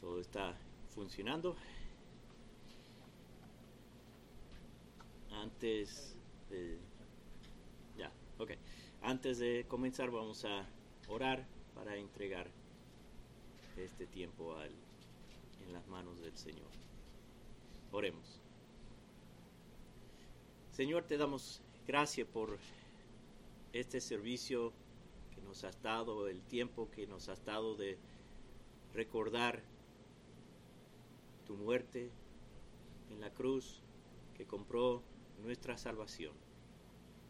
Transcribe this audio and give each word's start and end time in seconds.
todo 0.00 0.20
está 0.20 0.56
funcionando. 0.94 1.56
Antes 5.32 6.16
de... 6.48 6.78
Ya, 7.96 8.12
ok. 8.38 8.52
Antes 9.02 9.38
de 9.38 9.64
comenzar 9.68 10.10
vamos 10.10 10.44
a 10.44 10.66
orar 11.08 11.46
para 11.74 11.96
entregar 11.96 12.50
este 13.76 14.06
tiempo 14.06 14.54
al, 14.56 14.70
en 15.66 15.72
las 15.72 15.86
manos 15.88 16.20
del 16.20 16.36
Señor. 16.36 16.68
Oremos. 17.92 18.40
Señor, 20.72 21.04
te 21.04 21.16
damos 21.16 21.60
gracias 21.86 22.26
por 22.28 22.58
este 23.72 24.00
servicio 24.00 24.72
que 25.34 25.40
nos 25.42 25.64
has 25.64 25.80
dado, 25.82 26.28
el 26.28 26.42
tiempo 26.42 26.90
que 26.90 27.06
nos 27.06 27.28
has 27.28 27.44
dado 27.44 27.74
de 27.74 27.98
recordar 28.94 29.62
tu 31.46 31.56
muerte 31.56 32.10
en 33.10 33.20
la 33.20 33.30
cruz 33.30 33.82
que 34.34 34.46
compró 34.46 35.02
nuestra 35.42 35.76
salvación. 35.76 36.32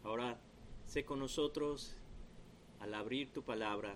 Ahora 0.03 0.39
sé 0.85 1.05
con 1.05 1.19
nosotros 1.19 1.95
al 2.79 2.93
abrir 2.93 3.31
tu 3.31 3.43
palabra. 3.43 3.95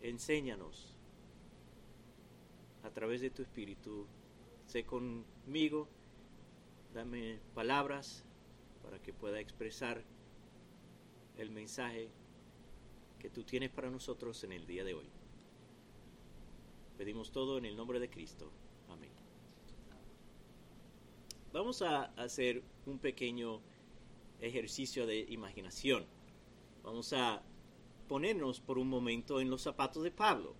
Enséñanos 0.00 0.94
a 2.82 2.90
través 2.90 3.20
de 3.20 3.30
tu 3.30 3.42
espíritu. 3.42 4.06
Sé 4.66 4.84
conmigo, 4.84 5.88
dame 6.92 7.40
palabras 7.54 8.24
para 8.82 9.00
que 9.00 9.12
pueda 9.12 9.40
expresar 9.40 10.02
el 11.36 11.50
mensaje 11.50 12.10
que 13.24 13.30
tú 13.30 13.42
tienes 13.42 13.70
para 13.70 13.88
nosotros 13.88 14.44
en 14.44 14.52
el 14.52 14.66
día 14.66 14.84
de 14.84 14.92
hoy. 14.92 15.08
Pedimos 16.98 17.32
todo 17.32 17.56
en 17.56 17.64
el 17.64 17.74
nombre 17.74 17.98
de 17.98 18.10
Cristo. 18.10 18.52
Amén. 18.90 19.08
Vamos 21.50 21.80
a 21.80 22.02
hacer 22.22 22.62
un 22.84 22.98
pequeño 22.98 23.62
ejercicio 24.40 25.06
de 25.06 25.20
imaginación. 25.20 26.04
Vamos 26.82 27.14
a 27.14 27.42
ponernos 28.08 28.60
por 28.60 28.76
un 28.76 28.90
momento 28.90 29.40
en 29.40 29.48
los 29.48 29.62
zapatos 29.62 30.02
de 30.02 30.10
Pablo. 30.10 30.54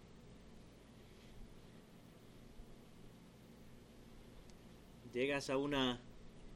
Llegas 5.13 5.51
a 5.51 5.59
una 5.59 6.01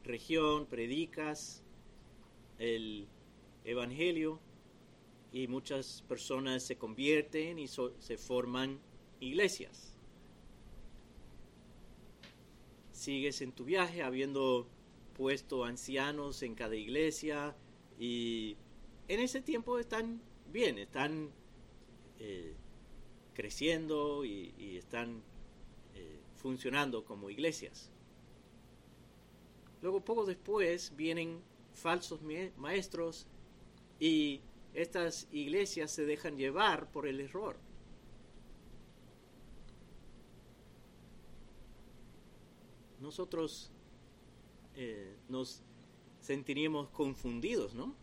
región, 0.04 0.64
predicas 0.64 1.62
el 2.58 3.06
Evangelio 3.62 4.40
y 5.32 5.46
muchas 5.46 6.02
personas 6.08 6.62
se 6.62 6.76
convierten 6.76 7.58
y 7.58 7.68
se 7.68 8.16
forman 8.16 8.78
iglesias. 9.20 9.94
Sigues 12.92 13.42
en 13.42 13.52
tu 13.52 13.64
viaje 13.64 14.02
habiendo 14.02 14.66
puesto 15.14 15.64
ancianos 15.64 16.42
en 16.42 16.54
cada 16.54 16.76
iglesia 16.76 17.54
y 17.98 18.56
en 19.08 19.20
ese 19.20 19.40
tiempo 19.40 19.78
están 19.78 20.20
bien, 20.52 20.78
están 20.78 21.30
eh, 22.18 22.54
creciendo 23.34 24.24
y, 24.24 24.76
están 24.76 25.22
eh, 25.94 26.18
funcionando 26.36 27.04
como 27.04 27.30
iglesias. 27.30 27.90
Luego 29.82 30.04
poco 30.04 30.24
después 30.24 30.92
vienen 30.96 31.40
falsos 31.74 32.20
maestros 32.56 33.26
y 34.00 34.40
estas 34.82 35.26
iglesias 35.32 35.90
se 35.90 36.06
dejan 36.06 36.36
llevar 36.36 36.88
por 36.92 37.08
el 37.08 37.18
error. 37.18 37.56
Nosotros 43.00 43.72
eh, 44.76 45.16
nos 45.28 45.62
sentiríamos 46.20 46.90
confundidos, 46.90 47.74
¿no? 47.74 47.96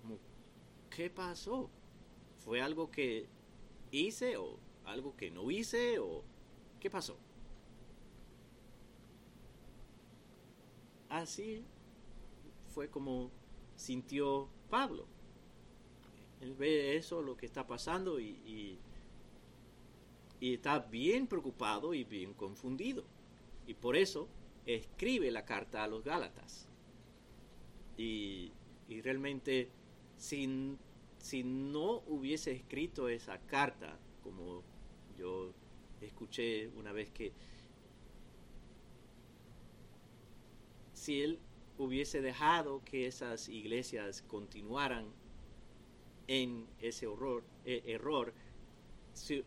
Como, 0.00 0.18
¿qué 0.90 1.08
pasó? 1.10 1.70
¿Fue 2.38 2.60
algo 2.60 2.90
que 2.90 3.28
hice 3.92 4.36
o 4.36 4.58
algo 4.84 5.16
que 5.16 5.30
no 5.30 5.48
hice 5.52 6.00
o 6.00 6.24
qué 6.80 6.90
pasó? 6.90 7.16
Así 11.08 11.64
fue 12.74 12.88
como 12.88 13.30
sintió 13.80 14.46
Pablo. 14.68 15.06
Él 16.40 16.54
ve 16.54 16.96
eso, 16.96 17.22
lo 17.22 17.36
que 17.36 17.46
está 17.46 17.66
pasando 17.66 18.20
y, 18.20 18.78
y, 20.40 20.52
está 20.54 20.78
bien 20.78 21.26
preocupado 21.26 21.94
y 21.94 22.04
bien 22.04 22.34
confundido. 22.34 23.04
Y 23.66 23.74
por 23.74 23.96
eso 23.96 24.28
escribe 24.66 25.30
la 25.30 25.44
carta 25.44 25.82
a 25.82 25.88
los 25.88 26.04
Gálatas. 26.04 26.68
Y, 27.96 28.52
y 28.88 29.00
realmente, 29.00 29.70
si, 30.16 30.76
si 31.18 31.42
no 31.42 32.02
hubiese 32.06 32.52
escrito 32.52 33.08
esa 33.08 33.38
carta, 33.38 33.98
como 34.22 34.62
yo 35.18 35.52
escuché 36.00 36.68
una 36.68 36.92
vez 36.92 37.10
que 37.10 37.32
si 40.92 41.22
él 41.22 41.38
hubiese 41.80 42.20
dejado 42.20 42.82
que 42.84 43.06
esas 43.06 43.48
iglesias 43.48 44.22
continuaran 44.28 45.06
en 46.28 46.66
ese 46.78 47.06
horror, 47.06 47.42
eh, 47.64 47.82
error, 47.86 48.34
si 49.14 49.42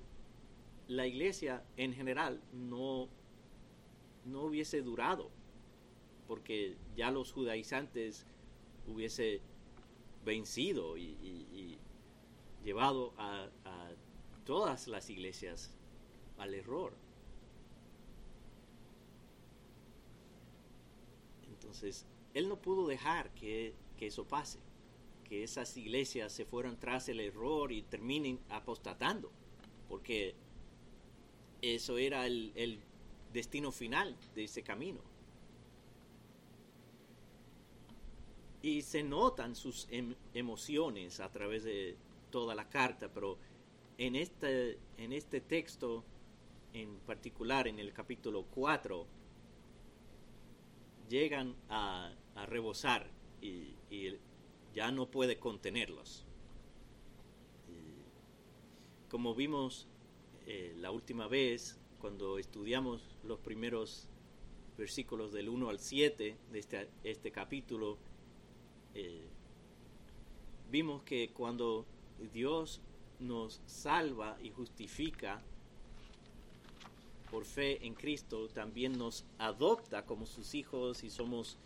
la 0.87 1.05
iglesia 1.05 1.63
en 1.77 1.93
general 1.93 2.41
no, 2.51 3.07
no 4.25 4.41
hubiese 4.41 4.81
durado, 4.81 5.29
porque 6.27 6.75
ya 6.95 7.11
los 7.11 7.31
judaizantes 7.31 8.25
hubiese 8.87 9.41
vencido 10.25 10.97
y, 10.97 11.77
llevado 12.63 13.13
a 13.17 13.49
todas 14.45 14.87
las 14.87 15.09
iglesias 15.09 15.71
al 16.37 16.53
error. 16.53 17.02
Entonces, 21.73 22.05
él 22.35 22.49
no 22.49 22.61
pudo 22.61 22.85
dejar 22.85 23.33
que, 23.33 23.73
eso 23.99 24.27
pase, 24.27 24.59
que 25.23 25.43
esas 25.43 25.75
iglesias 25.75 26.31
se 26.31 26.45
fueran 26.45 26.79
tras 26.79 27.09
el 27.09 27.19
error 27.19 27.71
y 27.71 27.81
terminen 27.81 28.39
apostatando, 28.49 29.31
porque 29.89 30.35
eso 31.63 31.97
era 31.97 32.27
el, 32.27 32.79
destino 33.31 33.71
final 33.71 34.15
de 34.35 34.43
ese 34.43 34.61
camino. 34.61 35.01
Y 38.61 38.83
se 38.83 39.01
notan 39.01 39.55
sus 39.55 39.87
em, 39.89 40.13
emociones 40.35 41.19
a 41.19 41.31
través 41.31 41.63
de 41.63 41.97
toda 42.29 42.53
la 42.53 42.69
carta, 42.69 43.11
pero 43.11 43.39
en 43.97 44.15
este, 44.15 44.77
en 44.97 45.11
este 45.11 45.41
texto 45.41 46.03
en 46.73 46.99
particular, 46.99 47.67
en 47.67 47.79
el 47.79 47.93
capítulo 47.93 48.45
4, 48.51 49.07
llegan 51.13 51.55
a, 51.69 52.11
rebosar 52.47 53.07
y, 53.39 53.75
ya 54.73 54.91
no 54.91 55.05
puede 55.05 55.37
contenerlos. 55.37 56.25
como 59.09 59.35
vimos 59.35 59.87
eh, 60.47 60.73
la 60.79 60.89
última 60.89 61.27
vez, 61.27 61.79
cuando 61.99 62.39
estudiamos 62.39 63.15
los 63.23 63.37
primeros 63.39 64.09
versículos 64.75 65.31
del 65.31 65.49
1 65.49 65.69
al 65.69 65.77
7 65.77 66.35
de 66.51 66.59
este, 66.59 66.89
este 67.03 67.31
capítulo, 67.31 67.99
eh, 68.95 69.27
vimos 70.71 71.03
que 71.03 71.29
cuando 71.29 71.85
Dios 72.33 72.81
nos 73.19 73.61
salva 73.67 74.39
y 74.41 74.49
justifica, 74.49 75.43
por 77.33 77.45
fe 77.45 77.83
en 77.83 77.95
Cristo 77.95 78.47
también 78.47 78.95
nos 78.95 79.25
adopta 79.39 80.05
como 80.05 80.27
sus 80.27 80.53
hijos 80.53 81.03
y 81.03 81.09
somos 81.09 81.57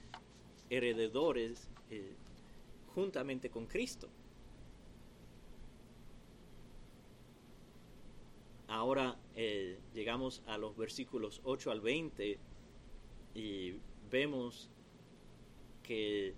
herededores 0.69 1.68
eh, 1.92 2.14
juntamente 2.96 3.50
con 3.50 3.66
Cristo. 3.66 4.08
Ahora 8.69 9.18
eh, 9.36 9.78
llegamos 9.94 10.42
a 10.48 10.58
los 10.58 10.78
versículos 10.78 11.42
8 11.44 11.72
al 11.72 11.81
20 11.81 12.40
y 13.36 13.74
vemos 14.10 14.69
que 15.84 16.34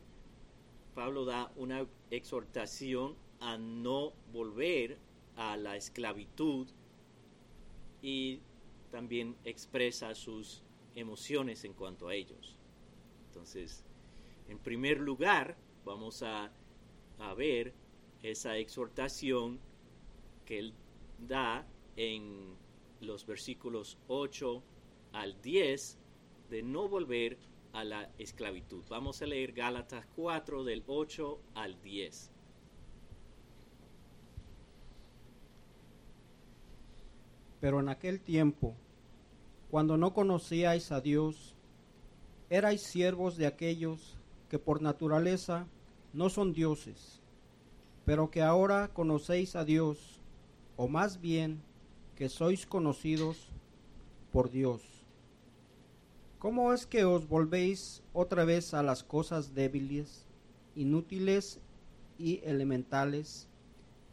Pablo 0.96 1.26
da 1.26 1.52
una 1.56 1.86
exhortación 2.10 3.14
a 3.42 3.60
no 3.60 4.12
volver 4.34 4.98
a 5.36 5.56
la 5.56 5.78
esclavitud 5.78 6.68
y 8.02 8.40
también 8.92 9.36
expresa 9.44 10.14
sus 10.16 10.64
emociones 10.96 11.64
en 11.64 11.74
cuanto 11.74 12.08
a 12.08 12.16
ellos. 12.16 12.58
Entonces, 13.28 13.86
en 14.48 14.60
primer 14.60 15.00
lugar, 15.00 15.56
vamos 15.86 16.24
a, 16.24 16.52
ver 17.36 17.74
esa 18.24 18.58
exhortación 18.58 19.60
que 20.46 20.60
él 20.60 20.74
da 21.20 21.68
en 21.98 22.56
los 23.02 23.26
versículos 23.26 23.98
8 24.08 24.64
al 25.12 25.42
10 25.42 26.00
de 26.50 26.64
no 26.64 26.88
volver 26.88 27.38
a 27.74 27.84
la 27.84 28.10
esclavitud. 28.18 28.84
Vamos 28.90 29.22
a 29.22 29.26
leer 29.26 29.52
Gálatas 29.52 30.06
4 30.16 30.64
del 30.64 30.84
8 30.88 31.40
al 31.56 31.82
10. 31.82 32.32
Pero 37.60 37.80
en 37.80 37.90
aquel 37.90 38.20
tiempo, 38.20 38.76
cuando 39.70 39.98
no 39.98 40.14
conocíais 40.14 40.92
a 40.92 41.02
Dios, 41.02 41.56
erais 42.50 42.82
siervos 42.82 43.38
de 43.38 43.48
aquellos 43.48 44.18
que 44.50 44.60
por 44.60 44.82
naturaleza 44.82 45.68
no 46.14 46.30
son 46.30 46.54
dioses, 46.54 47.22
pero 48.06 48.32
que 48.32 48.42
ahora 48.42 48.90
conocéis 48.94 49.56
a 49.56 49.64
Dios, 49.64 50.20
o 50.76 50.88
más 50.88 51.22
bien 51.22 51.62
que 52.16 52.30
sois 52.30 52.66
conocidos 52.66 53.50
por 54.32 54.50
Dios. 54.50 54.82
¿Cómo 56.40 56.74
es 56.74 56.88
que 56.88 57.04
os 57.04 57.28
volvéis 57.28 58.02
otra 58.14 58.46
vez 58.46 58.74
a 58.74 58.82
las 58.82 59.04
cosas 59.04 59.54
débiles, 59.54 60.26
inútiles 60.76 61.60
y 62.18 62.40
elementales, 62.44 63.50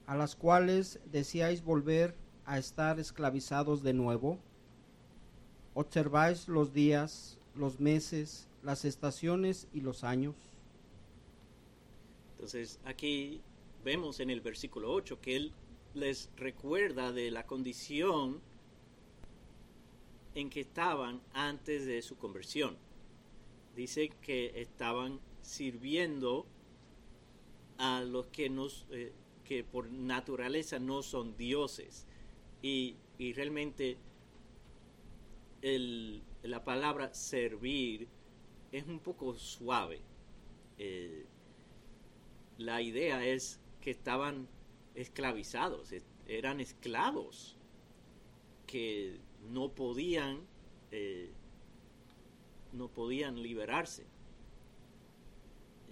a 0.06 0.16
las 0.16 0.36
cuales 0.36 1.00
deseáis 1.10 1.64
volver 1.64 2.14
a 2.46 2.58
estar 2.58 2.98
esclavizados 2.98 3.82
de 3.82 3.92
nuevo? 3.92 4.38
Observáis 5.74 6.48
los 6.48 6.72
días, 6.72 7.38
los 7.54 7.80
meses, 7.80 8.48
las 8.62 8.84
estaciones 8.84 9.68
y 9.72 9.80
los 9.80 10.04
años. 10.04 10.34
Entonces 12.32 12.78
aquí 12.84 13.40
vemos 13.84 14.20
en 14.20 14.30
el 14.30 14.40
versículo 14.40 14.92
8 14.92 15.20
que 15.20 15.36
él 15.36 15.52
les 15.94 16.30
recuerda 16.36 17.12
de 17.12 17.30
la 17.30 17.46
condición 17.46 18.40
en 20.34 20.50
que 20.50 20.60
estaban 20.60 21.20
antes 21.32 21.86
de 21.86 22.02
su 22.02 22.16
conversión. 22.16 22.76
Dice 23.74 24.10
que 24.20 24.60
estaban 24.60 25.18
sirviendo 25.42 26.46
a 27.78 28.02
los 28.02 28.26
que, 28.26 28.50
nos, 28.50 28.86
eh, 28.90 29.12
que 29.44 29.64
por 29.64 29.90
naturaleza 29.90 30.78
no 30.78 31.02
son 31.02 31.36
dioses. 31.36 32.06
Y, 32.62 32.96
y 33.18 33.32
realmente 33.32 33.96
el, 35.62 36.22
la 36.42 36.64
palabra 36.64 37.12
servir 37.14 38.08
es 38.72 38.86
un 38.86 39.00
poco 39.00 39.34
suave. 39.34 40.00
Eh, 40.78 41.26
la 42.58 42.82
idea 42.82 43.24
es 43.24 43.60
que 43.80 43.90
estaban 43.90 44.48
esclavizados, 44.94 45.92
eran 46.26 46.60
esclavos 46.60 47.56
que 48.66 49.20
no 49.50 49.70
podían 49.70 50.40
eh, 50.90 51.30
no 52.72 52.88
podían 52.88 53.42
liberarse 53.42 54.06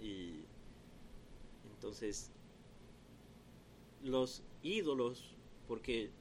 y 0.01 0.45
entonces 1.73 2.31
los 4.03 4.43
ídolos 4.61 5.35
porque 5.67 6.11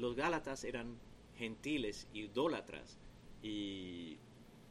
los 0.00 0.16
gálatas 0.16 0.64
eran 0.64 0.98
gentiles 1.36 2.08
idólatras 2.12 2.98
y, 3.42 4.18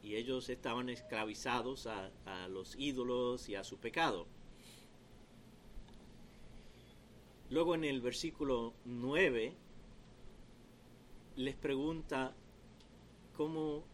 ellos 0.02 0.48
estaban 0.48 0.88
esclavizados 0.88 1.86
a, 1.86 2.10
a 2.24 2.48
los 2.48 2.74
ídolos 2.76 3.48
y 3.48 3.54
a 3.54 3.62
su 3.62 3.76
pecado. 3.76 4.26
Luego 7.50 7.74
en 7.74 7.84
el 7.84 8.00
versículo 8.00 8.72
9 8.86 9.54
les 11.36 11.54
pregunta 11.54 12.34
cómo 13.36 13.84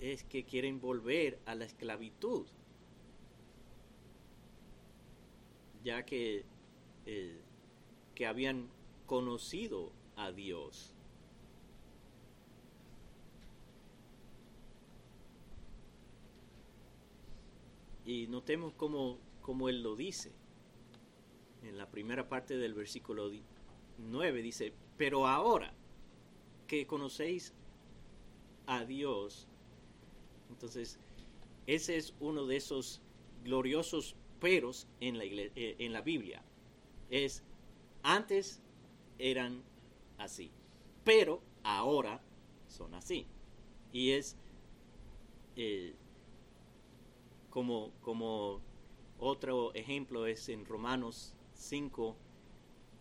es 0.00 0.24
que 0.24 0.44
quieren 0.44 0.80
volver 0.80 1.38
a 1.46 1.54
la 1.54 1.64
esclavitud, 1.64 2.46
ya 5.84 6.04
que, 6.04 6.44
eh, 7.06 7.40
que 8.14 8.26
habían 8.26 8.68
conocido 9.06 9.92
a 10.16 10.32
Dios. 10.32 10.92
Y 18.04 18.26
notemos 18.28 18.72
cómo, 18.74 19.18
cómo 19.42 19.68
él 19.68 19.82
lo 19.82 19.96
dice. 19.96 20.32
En 21.62 21.76
la 21.76 21.90
primera 21.90 22.28
parte 22.28 22.56
del 22.56 22.74
versículo 22.74 23.30
9 23.98 24.42
dice, 24.42 24.72
pero 24.96 25.26
ahora, 25.26 25.74
que 26.66 26.86
conocéis 26.86 27.52
a 28.66 28.84
Dios. 28.84 29.48
Entonces, 30.50 30.98
ese 31.66 31.96
es 31.96 32.14
uno 32.20 32.46
de 32.46 32.56
esos 32.56 33.00
gloriosos 33.44 34.14
peros 34.40 34.86
en 35.00 35.18
la, 35.18 35.24
eh, 35.24 35.76
en 35.78 35.92
la 35.92 36.00
Biblia. 36.00 36.42
Es, 37.10 37.42
antes 38.02 38.62
eran 39.18 39.62
así, 40.18 40.50
pero 41.04 41.42
ahora 41.62 42.20
son 42.66 42.94
así. 42.94 43.26
Y 43.92 44.10
es 44.10 44.36
eh, 45.56 45.94
como, 47.50 47.92
como 48.02 48.60
otro 49.18 49.72
ejemplo 49.74 50.26
es 50.26 50.48
en 50.48 50.64
Romanos 50.64 51.34
5, 51.54 52.16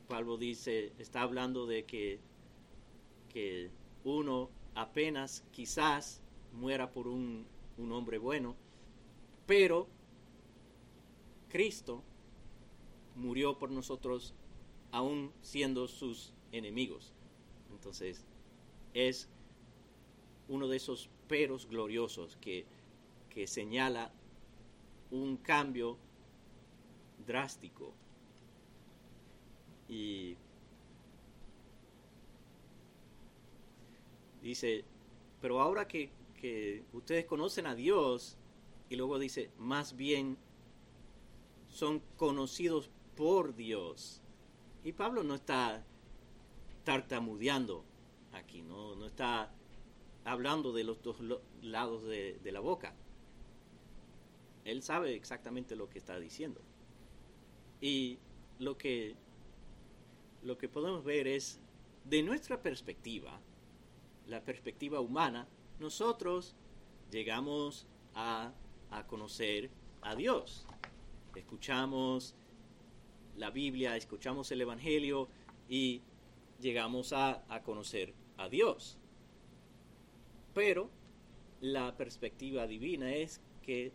Pablo 0.07 0.37
dice, 0.37 0.93
está 0.97 1.21
hablando 1.21 1.65
de 1.65 1.85
que 1.85 2.19
que 3.35 3.69
uno 4.05 4.49
apenas 4.75 5.43
quizás 5.51 6.21
muera 6.53 6.93
por 6.93 7.05
un, 7.05 7.45
un 7.77 7.91
hombre 7.91 8.17
bueno, 8.17 8.55
pero 9.45 9.89
Cristo 11.49 12.01
murió 13.13 13.59
por 13.59 13.71
nosotros 13.71 14.33
aún 14.93 15.33
siendo 15.41 15.89
sus 15.89 16.33
enemigos. 16.57 17.13
Entonces, 17.71 18.25
es 18.93 19.29
uno 20.47 20.67
de 20.67 20.77
esos 20.77 21.09
peros 21.27 21.67
gloriosos 21.67 22.37
que, 22.37 22.65
que 23.29 23.47
señala 23.47 24.11
un 25.11 25.37
cambio 25.37 25.97
drástico. 27.25 27.93
Y 29.87 30.37
Dice, 34.45 34.85
pero 35.41 35.59
ahora 35.59 35.87
que, 35.87 36.11
ustedes 36.93 37.25
conocen 37.25 37.65
a 37.65 37.73
Dios, 37.73 38.37
y 38.91 38.95
luego 38.95 39.17
dice, 39.17 39.49
más 39.57 39.95
bien 39.95 40.37
son 41.67 42.03
conocidos 42.15 42.91
por 43.15 43.55
Dios. 43.55 44.21
Y 44.83 44.91
Pablo 44.91 45.23
no 45.23 45.33
está 45.33 45.83
tartamudeando 46.85 47.83
aquí, 48.31 48.61
no, 48.61 48.95
no 48.95 49.05
está 49.05 49.51
hablando 50.23 50.71
de 50.71 50.85
los 50.85 51.03
dos 51.03 51.17
lados 51.61 52.03
de, 52.03 52.39
de, 52.41 52.51
la 52.53 52.61
boca. 52.61 52.95
Él 54.63 54.81
sabe 54.81 55.13
exactamente 55.13 55.75
lo 55.75 55.89
que 55.89 55.99
está 55.99 56.17
diciendo. 56.17 56.61
Y 57.81 58.17
lo 58.59 58.77
que, 58.77 59.15
lo 60.41 60.57
que 60.57 60.69
podemos 60.69 61.03
ver 61.03 61.27
es, 61.27 61.59
de 62.05 62.23
nuestra 62.23 62.61
perspectiva, 62.61 63.39
la 64.27 64.43
perspectiva 64.43 64.99
humana, 64.99 65.47
nosotros 65.79 66.55
llegamos 67.11 67.87
a, 68.13 68.53
conocer 69.07 69.69
a 70.01 70.15
Dios. 70.15 70.65
Escuchamos 71.35 72.33
la 73.35 73.49
Biblia, 73.49 73.97
escuchamos 73.97 74.51
el 74.51 74.61
Evangelio 74.61 75.27
y 75.67 76.01
llegamos 76.59 77.13
a, 77.13 77.43
a 77.53 77.61
conocer 77.63 78.13
a 78.37 78.49
Dios. 78.49 78.97
Pero 80.53 80.89
la 81.61 81.95
perspectiva 81.97 82.67
divina 82.67 83.13
es 83.13 83.41
que 83.61 83.91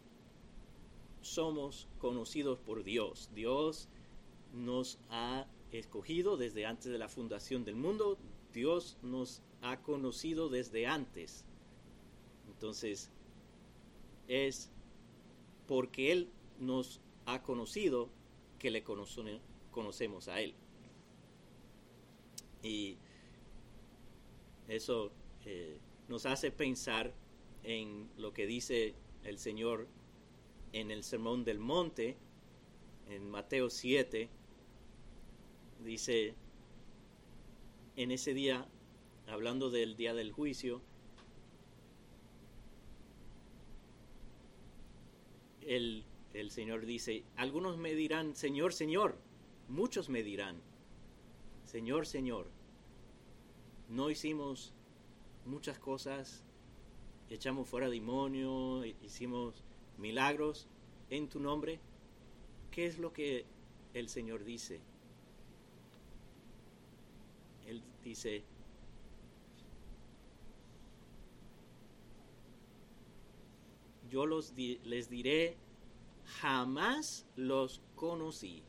somos 1.23 1.89
conocidos 1.99 2.59
por 2.59 2.85
Dios. 2.85 3.31
Dios 3.35 3.89
nos 4.53 4.99
ha 5.11 5.47
escogido 5.73 6.37
desde 6.37 6.67
antes 6.67 6.91
de 6.91 6.99
la 6.99 7.09
fundación 7.09 7.65
del 7.65 7.77
mundo. 7.77 8.19
Dios 8.53 8.97
nos 9.03 9.43
ha 9.63 9.81
conocido 9.81 10.49
desde 10.49 10.87
antes. 10.87 11.45
Entonces, 12.49 13.11
es 14.29 14.71
porque 15.67 16.13
Él 16.13 16.29
nos 16.59 17.01
ha 17.27 17.43
conocido 17.43 18.09
que 18.59 18.71
le 18.71 18.83
conocemos 18.83 20.29
a 20.29 20.41
Él. 20.41 20.55
Y 22.63 22.97
eso 24.69 25.13
eh, 25.45 25.79
nos 26.09 26.27
hace 26.27 26.51
pensar 26.51 27.13
en 27.65 28.09
lo 28.17 28.33
que 28.33 28.47
dice 28.47 28.95
el 29.25 29.39
Señor 29.39 29.89
en 30.73 30.91
el 30.91 31.03
Sermón 31.03 31.45
del 31.45 31.59
Monte, 31.59 32.17
en 33.09 33.29
Mateo 33.31 33.71
7, 33.71 34.29
dice, 35.85 36.35
en 37.97 38.11
ese 38.13 38.35
día, 38.35 38.69
hablando 39.27 39.71
del 39.71 39.97
día 39.97 40.15
del 40.15 40.33
juicio, 40.33 40.81
el, 45.63 46.05
el 46.35 46.51
Señor 46.51 46.87
dice, 46.87 47.25
algunos 47.37 47.77
me 47.77 47.95
dirán, 47.95 48.37
Señor, 48.37 48.73
Señor, 48.73 49.17
muchos 49.69 50.09
me 50.09 50.23
dirán, 50.23 50.61
Señor, 51.71 52.05
Señor, 52.05 52.49
no 53.89 54.11
hicimos 54.11 54.75
muchas 55.47 55.79
cosas, 55.79 56.43
echamos 57.29 57.69
fuera 57.69 57.89
demonios, 57.89 58.85
hicimos 59.05 59.63
milagros 59.97 60.67
en 61.11 61.29
tu 61.29 61.39
nombre. 61.39 61.79
¿Qué 62.73 62.87
es 62.87 62.99
lo 62.99 63.13
que 63.13 63.47
el 63.95 64.09
Señor 64.09 64.43
dice? 64.43 64.81
Él 67.69 67.85
dice, 68.03 68.43
yo 74.11 74.27
los 74.27 74.55
les 74.57 75.09
diré, 75.09 75.57
jamás 76.41 77.29
los 77.37 77.81
conocí. 77.95 78.65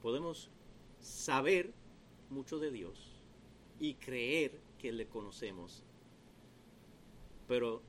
Podemos 0.00 0.52
saber 1.00 1.72
mucho 2.28 2.58
de 2.58 2.70
Dios 2.70 3.22
y 3.78 3.94
creer 3.94 4.60
que 4.78 4.92
le 4.92 5.06
conocemos, 5.08 5.82
pero 7.46 7.82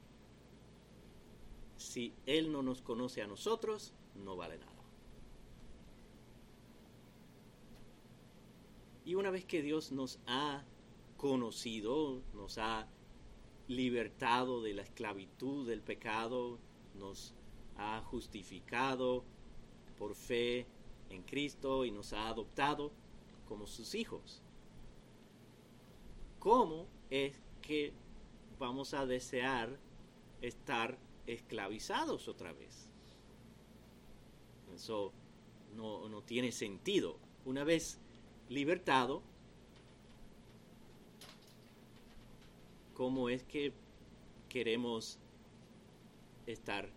si 1.77 2.13
Él 2.25 2.51
no 2.51 2.61
nos 2.61 2.81
conoce 2.81 3.21
a 3.21 3.27
nosotros, 3.27 3.93
no 4.15 4.35
vale 4.35 4.57
nada. 4.57 4.71
Y 9.03 9.15
una 9.15 9.31
vez 9.31 9.45
que 9.45 9.61
Dios 9.61 9.91
nos 9.91 10.19
ha 10.27 10.63
conocido, 11.17 12.21
nos 12.33 12.57
ha 12.57 12.87
libertado 13.67 14.61
de 14.61 14.73
la 14.73 14.83
esclavitud 14.83 15.67
del 15.67 15.81
pecado, 15.81 16.59
nos 16.95 17.33
ha 17.77 18.01
justificado 18.01 19.23
por 19.97 20.13
fe 20.13 20.67
en 21.09 21.23
Cristo 21.23 21.85
y 21.85 21.91
nos 21.91 22.13
ha 22.13 22.27
adoptado 22.29 22.91
como 23.51 23.67
sus 23.67 23.95
hijos. 23.95 24.41
¿Cómo 26.39 26.87
es 27.09 27.35
que 27.61 27.91
vamos 28.57 28.93
a 28.93 29.05
desear 29.05 29.77
estar 30.41 30.97
esclavizados 31.27 32.29
otra 32.29 32.53
vez? 32.53 32.87
Eso 34.73 35.11
no, 35.75 36.07
no 36.07 36.21
tiene 36.21 36.53
sentido. 36.53 37.17
Una 37.43 37.65
vez 37.65 37.99
libertado, 38.47 39.21
cómo 42.93 43.27
es 43.27 43.43
que 43.43 43.73
queremos 44.47 45.19
estar 46.47 46.89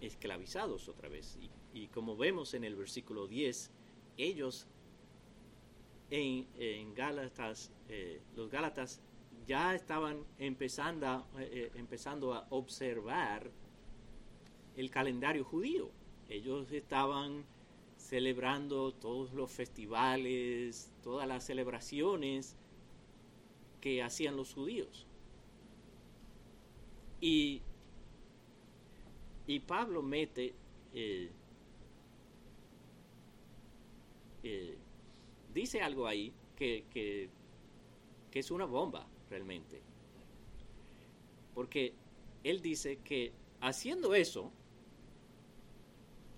esclavizados 0.00 0.88
otra 0.88 1.08
vez. 1.08 1.36
Y, 1.74 1.88
como 1.88 2.16
vemos 2.16 2.54
en 2.54 2.62
el 2.62 2.76
versículo 2.76 3.26
10, 3.26 3.72
ellos 4.16 4.68
en, 6.10 6.94
Gálatas, 6.94 7.72
eh, 7.88 8.20
los 8.36 8.50
Gálatas 8.50 9.00
ya 9.46 9.74
estaban 9.74 10.24
empezando, 10.38 11.26
eh, 11.38 11.50
eh, 11.52 11.70
empezando 11.76 12.34
a 12.34 12.46
observar 12.50 13.50
el 14.76 14.90
calendario 14.90 15.44
judío. 15.44 15.90
Ellos 16.28 16.70
estaban 16.72 17.44
celebrando 17.96 18.92
todos 18.92 19.32
los 19.32 19.50
festivales, 19.50 20.92
todas 21.02 21.26
las 21.26 21.44
celebraciones 21.44 22.56
que 23.80 24.02
hacían 24.02 24.36
los 24.36 24.54
judíos. 24.54 25.06
Y, 27.20 27.62
y 29.46 29.60
Pablo 29.60 30.02
mete 30.02 30.54
eh, 30.92 31.30
eh, 34.42 34.76
dice 35.56 35.80
algo 35.80 36.06
ahí 36.06 36.34
que, 36.54 36.84
que, 36.90 37.30
es 38.38 38.50
una 38.50 38.66
bomba 38.66 39.06
realmente. 39.30 39.80
Porque 41.54 41.94
él 42.44 42.60
dice 42.60 42.98
que 42.98 43.32
haciendo 43.62 44.14
eso 44.14 44.52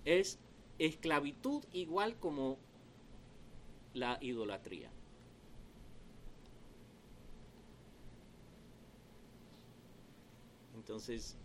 es 0.05 0.39
esclavitud 0.77 1.65
igual 1.73 2.17
como 2.17 2.57
la 3.93 4.17
idolatría. 4.21 4.89
Entonces, 10.73 11.35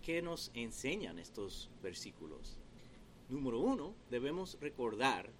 ¿qué 0.00 0.22
nos 0.22 0.52
enseñan 0.54 1.18
estos 1.18 1.68
versículos? 1.82 2.56
Número 3.28 3.58
uno, 3.58 3.96
debemos 4.08 4.56
recordar 4.60 5.32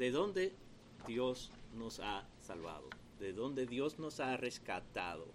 de 0.00 0.10
dónde 0.10 0.54
Dios 1.06 1.52
nos 1.76 2.00
ha 2.00 2.26
salvado, 2.40 2.88
de 3.18 3.34
dónde 3.34 3.66
Dios 3.66 3.98
nos 3.98 4.18
ha 4.18 4.34
rescatado 4.38 5.26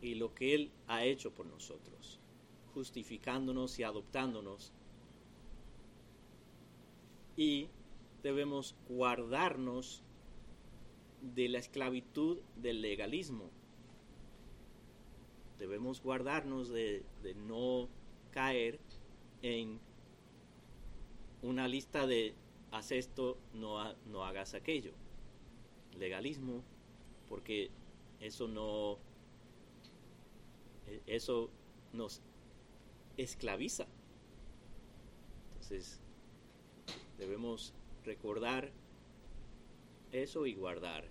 y 0.00 0.14
lo 0.14 0.32
que 0.32 0.54
Él 0.54 0.70
ha 0.86 1.04
hecho 1.04 1.34
por 1.34 1.46
nosotros, 1.46 2.20
justificándonos 2.74 3.80
y 3.80 3.82
adoptándonos. 3.82 4.72
Y 7.36 7.66
debemos 8.22 8.76
guardarnos 8.88 10.04
de 11.34 11.48
la 11.48 11.58
esclavitud 11.58 12.38
del 12.54 12.82
legalismo. 12.82 13.50
Debemos 15.58 16.00
guardarnos 16.00 16.68
de, 16.68 17.04
no 17.48 17.88
caer 18.30 18.78
en 19.42 19.80
una 21.46 21.68
lista 21.68 22.06
de 22.06 22.34
haz 22.72 22.92
esto, 22.92 23.38
no, 23.54 23.94
no 24.06 24.24
hagas 24.24 24.54
aquello. 24.54 24.92
Legalismo, 25.98 26.62
porque 27.28 27.70
eso 28.20 28.48
no, 28.48 28.98
e, 30.86 31.00
eso 31.06 31.50
nos 31.92 32.20
esclaviza. 33.16 33.86
Entonces, 35.54 36.00
debemos 37.16 37.72
recordar 38.04 38.72
eso 40.12 40.46
y 40.46 40.54
guardar 40.54 41.08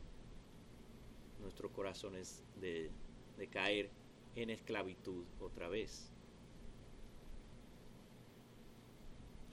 nuestros 1.42 1.72
corazones 1.72 2.44
de, 2.60 2.92
de 3.38 3.48
caer 3.48 3.90
en 4.36 4.50
esclavitud 4.50 5.26
otra 5.40 5.70
vez. 5.70 6.15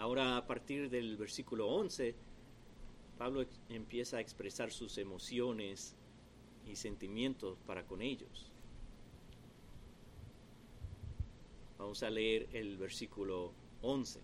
Ahora 0.03 0.37
a 0.37 0.45
partir 0.45 0.91
del 0.91 1.17
versículo 1.17 1.69
11, 1.69 2.17
Pablo 3.17 3.45
empieza 3.69 4.17
a 4.17 4.21
expresar 4.21 4.73
sus 4.73 4.99
emociones 4.99 5.95
y 6.67 6.75
sentimientos 6.75 7.57
para 7.69 7.87
con 7.87 8.03
ellos. 8.03 8.51
Vamos 11.79 12.03
a 12.03 12.11
leer 12.11 12.49
el 12.53 12.79
versículo 12.79 13.53
11. 13.83 14.19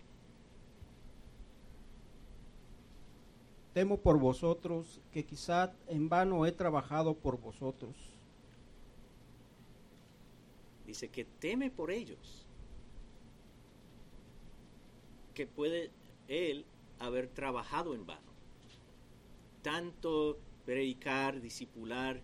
Temo 3.73 4.01
por 4.01 4.19
vosotros 4.19 4.99
que 5.13 5.23
quizá 5.23 5.71
en 5.87 6.09
vano 6.09 6.45
he 6.45 6.51
trabajado 6.51 7.15
por 7.15 7.39
vosotros 7.39 7.95
Dice 10.85 11.07
que 11.07 11.23
teme 11.23 11.69
por 11.71 11.89
ellos. 11.89 12.48
Puede 15.47 15.91
él 16.27 16.65
haber 16.99 17.27
trabajado 17.27 17.93
en 17.93 18.05
vano. 18.05 18.31
Tanto 19.61 20.39
predicar, 20.65 21.41
discipular, 21.41 22.21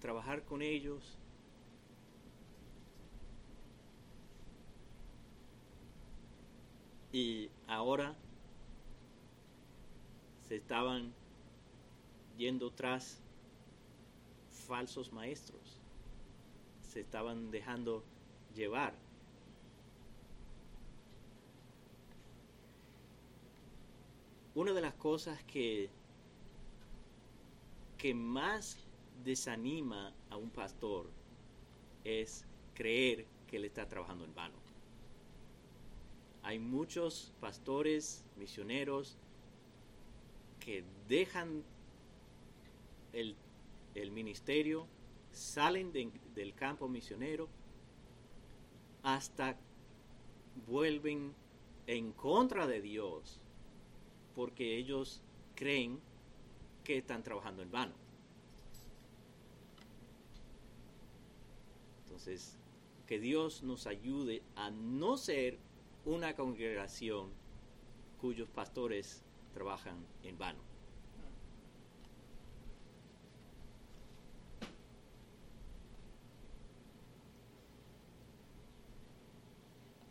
trabajar 0.00 0.44
con 0.44 0.62
ellos. 0.62 1.18
Y 7.12 7.50
ahora 7.66 8.14
se 10.48 10.56
estaban 10.56 11.12
yendo 12.36 12.70
tras 12.70 13.20
falsos 14.50 15.12
maestros 15.12 15.78
se 16.88 17.00
estaban 17.00 17.50
dejando 17.50 18.02
llevar. 18.54 18.94
Una 24.58 24.72
de 24.72 24.80
las 24.80 24.94
cosas 24.94 25.40
que, 25.44 25.88
que 27.96 28.12
más 28.12 28.76
desanima 29.24 30.12
a 30.30 30.36
un 30.36 30.50
pastor 30.50 31.08
es 32.02 32.44
creer 32.74 33.24
que 33.46 33.58
él 33.58 33.64
está 33.66 33.86
trabajando 33.88 34.24
en 34.24 34.34
vano. 34.34 34.56
hay 36.42 36.58
muchos 36.58 37.32
pastores, 37.40 38.24
misioneros, 38.36 39.16
que 40.58 40.82
dejan 41.06 41.62
el, 43.12 43.36
el 43.94 44.10
ministerio, 44.10 44.86
salen 45.30 45.92
de- 45.92 46.10
del 46.34 46.54
campo 46.54 46.88
misionero, 46.88 47.48
hasta 49.02 49.56
vuelven 50.66 51.34
en 51.86 52.12
contra 52.12 52.66
de 52.66 52.80
Dios, 52.80 53.40
porque 54.38 54.76
ellos 54.76 55.20
creen 55.56 55.98
que 56.84 56.98
están 56.98 57.24
trabajando 57.24 57.60
en 57.60 57.72
vano. 57.72 57.92
Entonces, 62.04 62.56
que 63.08 63.18
Dios 63.18 63.64
nos 63.64 63.88
ayude 63.88 64.44
a 64.54 64.70
no 64.70 65.16
ser 65.16 65.58
una 66.04 66.36
congregación 66.36 67.30
cuyos 68.20 68.48
pastores 68.48 69.24
trabajan 69.54 70.06
en 70.22 70.38
vano. 70.38 70.60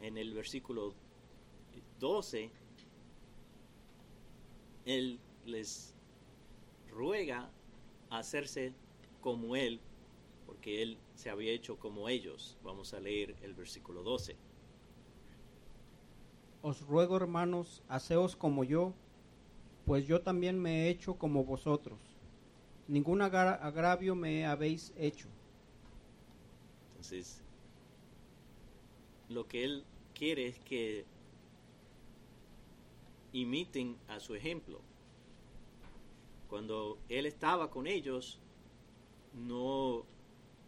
En 0.02 0.18
el 0.18 0.34
versículo 0.34 0.94
12, 2.02 2.52
Él 4.88 5.20
les 5.46 5.94
ruega 6.90 7.52
hacerse 8.10 8.74
como 9.22 9.56
Él, 9.56 9.80
porque 10.48 10.82
Él 10.82 10.98
se 11.16 11.30
había 11.30 11.52
hecho 11.52 11.78
como 11.80 12.10
ellos. 12.10 12.58
Vamos 12.64 12.94
a 12.94 13.00
leer 13.00 13.36
el 13.44 13.54
versículo 13.54 14.04
12. 14.04 14.36
Os 16.62 16.82
ruego, 16.82 17.18
hermanos, 17.18 17.84
haceos 17.88 18.36
como 18.36 18.64
yo, 18.64 18.94
pues 19.86 20.08
yo 20.08 20.22
también 20.22 20.60
me 20.60 20.84
he 20.86 20.90
hecho 20.90 21.18
como 21.18 21.44
vosotros. 21.46 22.00
Ningún 22.88 23.22
agra- 23.22 23.56
agravio 23.56 24.16
me 24.16 24.46
habéis 24.46 24.94
hecho. 24.98 25.30
Entonces, 26.92 27.44
lo 29.30 29.48
que 29.48 29.64
él 29.64 29.86
quiere 30.14 30.48
es 30.48 30.60
que 30.60 31.06
imiten 33.34 33.98
a 34.08 34.20
su 34.20 34.36
ejemplo. 34.36 34.80
Cuando 36.50 36.98
él 37.10 37.26
estaba 37.26 37.70
con 37.70 37.88
ellos, 37.88 38.40
no, 39.34 40.06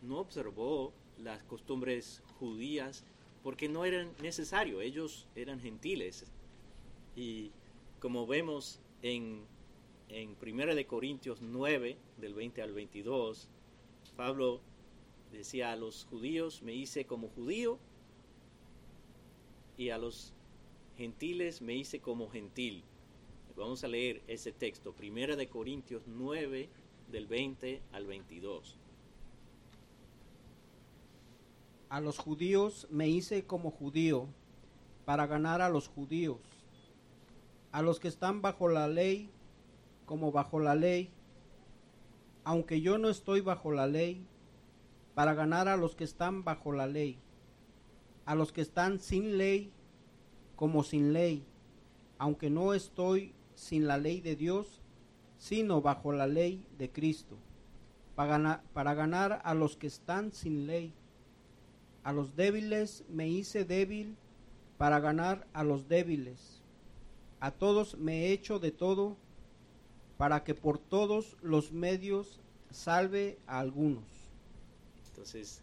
no 0.01 0.19
observó 0.19 0.93
las 1.17 1.43
costumbres 1.43 2.21
judías 2.39 3.03
porque 3.43 3.69
no 3.69 3.85
eran 3.85 4.11
necesario, 4.21 4.81
ellos 4.81 5.27
eran 5.35 5.59
gentiles. 5.59 6.25
Y 7.15 7.51
como 7.99 8.27
vemos 8.27 8.79
en, 9.01 9.45
en 10.09 10.35
1 10.41 10.75
de 10.75 10.85
Corintios 10.85 11.41
9, 11.41 11.97
del 12.17 12.33
20 12.33 12.61
al 12.61 12.73
22, 12.73 13.47
Pablo 14.15 14.59
decía 15.31 15.71
a 15.71 15.75
los 15.75 16.05
judíos 16.09 16.61
me 16.63 16.73
hice 16.73 17.05
como 17.05 17.29
judío 17.29 17.77
y 19.77 19.91
a 19.91 19.97
los 19.97 20.33
gentiles 20.99 21.61
me 21.61 21.75
hice 21.75 22.01
como 22.01 22.29
gentil. 22.29 22.83
Vamos 23.55 23.85
a 23.85 23.87
leer 23.87 24.21
ese 24.27 24.51
texto, 24.51 24.91
Primera 24.91 25.37
de 25.37 25.47
Corintios 25.47 26.03
9 26.07 26.67
del 27.09 27.25
20 27.25 27.81
al 27.93 28.05
22. 28.05 28.77
A 31.87 32.01
los 32.01 32.17
judíos 32.17 32.85
me 32.91 33.07
hice 33.07 33.45
como 33.45 33.71
judío, 33.71 34.27
para 35.05 35.25
ganar 35.25 35.61
a 35.61 35.69
los 35.69 35.87
judíos. 35.87 36.41
A 37.71 37.81
los 37.81 38.01
que 38.01 38.09
están 38.09 38.41
bajo 38.41 38.67
la 38.67 38.89
ley, 38.89 39.29
como 40.05 40.33
bajo 40.33 40.59
la 40.59 40.75
ley, 40.75 41.11
aunque 42.43 42.81
yo 42.81 42.97
no 42.97 43.07
estoy 43.07 43.39
bajo 43.39 43.71
la 43.71 43.87
ley, 43.87 44.25
para 45.15 45.33
ganar 45.33 45.69
a 45.69 45.77
los 45.77 45.95
que 45.95 46.03
están 46.03 46.43
bajo 46.43 46.73
la 46.73 46.87
ley. 46.87 47.19
A 48.25 48.35
los 48.35 48.51
que 48.51 48.59
están 48.59 48.99
sin 48.99 49.37
ley, 49.37 49.71
como 50.59 50.83
sin 50.83 51.13
ley, 51.13 51.45
aunque 52.17 52.49
no 52.49 52.73
estoy 52.73 53.33
sin 53.55 53.87
la 53.87 53.97
ley 53.97 54.19
de 54.19 54.35
Dios, 54.35 54.81
sino 55.37 55.81
bajo 55.81 56.11
la 56.11 56.27
ley 56.27 56.67
de 56.77 56.91
Cristo, 56.91 57.37
para 58.13 58.93
ganar, 58.93 59.41
a 59.45 59.53
los 59.53 59.77
que 59.77 59.87
están 59.87 60.33
sin 60.33 60.67
ley. 60.67 60.91
A 62.03 62.11
los 62.11 62.35
débiles 62.35 63.05
me 63.07 63.29
hice 63.29 63.63
débil 63.63 64.17
para 64.77 64.99
ganar 64.99 65.47
a 65.53 65.63
los 65.63 65.87
débiles. 65.87 66.61
A 67.39 67.51
todos 67.51 67.97
me 67.97 68.25
he 68.25 68.33
hecho 68.33 68.59
de 68.59 68.71
todo 68.71 69.15
para 70.17 70.43
que 70.43 70.55
por 70.55 70.77
todos 70.77 71.37
los 71.41 71.71
medios 71.71 72.41
salve 72.69 73.39
a 73.47 73.59
algunos. 73.59 74.03
Entonces, 75.07 75.61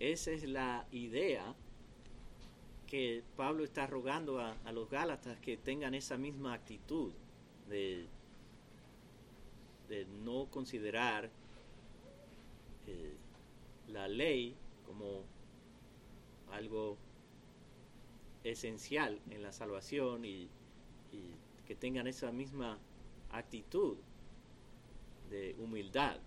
esa 0.00 0.32
es 0.32 0.46
la 0.46 0.86
idea 0.92 1.54
Pablo 3.36 3.64
está 3.64 3.86
rogando 3.86 4.38
a, 4.40 4.56
los 4.72 4.88
Gálatas 4.88 5.38
que 5.40 5.56
tengan 5.56 5.94
esa 5.94 6.16
misma 6.16 6.54
actitud 6.54 7.12
de, 7.68 8.06
de 9.88 10.04
no 10.24 10.46
considerar 10.46 11.28
eh, 12.86 13.16
la 13.88 14.06
ley 14.06 14.54
como 14.86 15.24
algo 16.52 16.96
esencial 18.44 19.20
en 19.30 19.42
la 19.42 19.52
salvación 19.52 20.24
y, 20.24 20.48
y 21.10 21.34
que 21.66 21.74
tengan 21.74 22.06
esa 22.06 22.30
misma 22.30 22.78
actitud 23.30 23.96
de 25.30 25.56
humildad. 25.58 26.20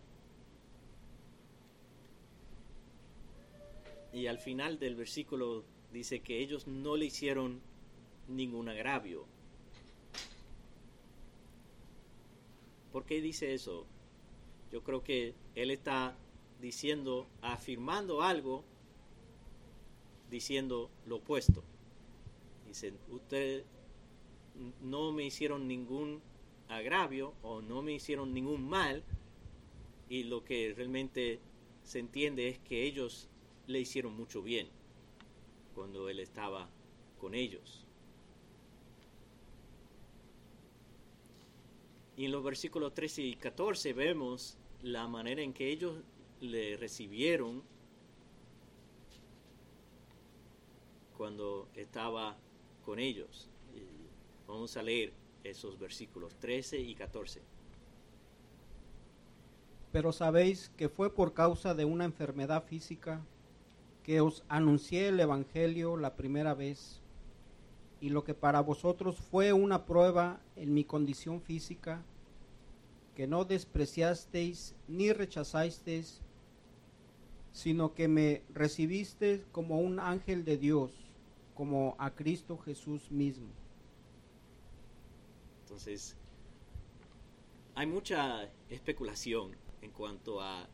Y 4.12 4.28
al 4.28 4.40
final 4.40 4.80
del 4.80 4.96
versículo 4.96 5.64
dice 5.91 6.19
que 6.19 6.39
ellos 6.39 6.67
no 6.67 6.95
le 6.95 7.06
hicieron 7.06 7.62
ningún 8.28 8.69
agravio. 8.69 9.26
¿Por 12.91 13.06
qué 13.06 13.21
dice 13.21 13.54
eso? 13.54 13.86
Yo 14.71 14.84
creo 14.84 15.04
que 15.04 15.34
él 15.56 15.71
está 15.71 16.17
diciendo, 16.62 17.28
afirmando 17.41 18.21
algo, 18.21 18.63
diciendo 20.30 20.89
lo 21.06 21.17
opuesto. 21.17 21.63
Dicen, 22.65 22.97
ustedes 23.10 23.63
no 24.82 25.12
me 25.12 25.23
hicieron 25.23 25.67
ningún 25.67 26.21
agravio 26.67 27.34
o 27.43 27.62
no 27.62 27.82
me 27.82 27.93
hicieron 27.93 28.34
ningún 28.34 28.67
mal 28.67 29.04
y 30.10 30.23
lo 30.23 30.43
que 30.43 30.73
realmente 30.76 31.39
se 31.84 32.00
entiende 32.00 32.50
es 32.50 32.60
que 32.60 32.84
ellos 32.84 33.30
le 33.67 33.80
hicieron 33.80 34.15
mucho 34.15 34.41
bien 34.41 34.67
cuando 35.78 36.10
él 36.10 36.20
estaba 36.20 36.68
con 37.22 37.36
ellos. 37.36 37.86
Y 42.18 42.26
en 42.26 42.32
los 42.32 42.44
versículos 42.44 42.96
13 42.96 43.22
y 43.22 43.36
14 43.36 43.94
vemos 43.94 44.58
la 44.82 45.08
manera 45.08 45.44
en 45.44 45.54
que 45.54 45.70
ellos 45.70 46.00
le 46.42 46.78
recibieron 46.78 47.62
cuando 51.16 51.68
estaba 51.76 52.36
con 52.84 52.98
ellos. 52.98 53.48
Vamos 54.48 54.76
a 54.78 54.82
leer 54.82 55.13
esos 55.44 55.78
versículos 55.78 56.34
13 56.40 56.80
y 56.80 56.96
14. 56.96 57.40
Pero 59.92 60.12
sabéis 60.12 60.72
que 60.76 60.90
fue 60.90 61.13
por 61.13 61.36
causa 61.36 61.76
de 61.76 61.86
una 61.86 62.06
enfermedad 62.06 62.63
física 62.63 63.22
que 64.08 64.22
os 64.22 64.41
anuncié 64.48 65.10
el 65.10 65.20
Evangelio 65.20 65.98
la 65.98 66.15
primera 66.15 66.54
vez, 66.54 67.02
y 68.00 68.08
lo 68.08 68.24
que 68.24 68.34
para 68.34 68.62
vosotros 68.62 69.17
fue 69.17 69.52
una 69.52 69.86
prueba 69.86 70.39
en 70.56 70.74
mi 70.74 70.86
condición 70.86 71.41
física, 71.41 72.02
que 73.17 73.28
no 73.28 73.43
despreciasteis 73.43 74.76
ni 74.88 75.12
rechazasteis, 75.12 76.22
sino 77.52 77.93
que 77.93 78.08
me 78.08 78.43
recibisteis 78.54 79.41
como 79.52 79.82
un 79.82 80.00
ángel 80.00 80.46
de 80.46 80.56
Dios, 80.56 80.91
como 81.54 81.98
a 82.00 82.12
Cristo 82.12 82.58
Jesús 82.60 83.12
mismo. 83.12 83.50
Entonces, 85.63 86.15
hay 87.76 87.88
mucha 87.88 88.50
especulación 88.70 89.52
en 89.82 89.91
cuanto 89.91 90.39
a 90.39 90.65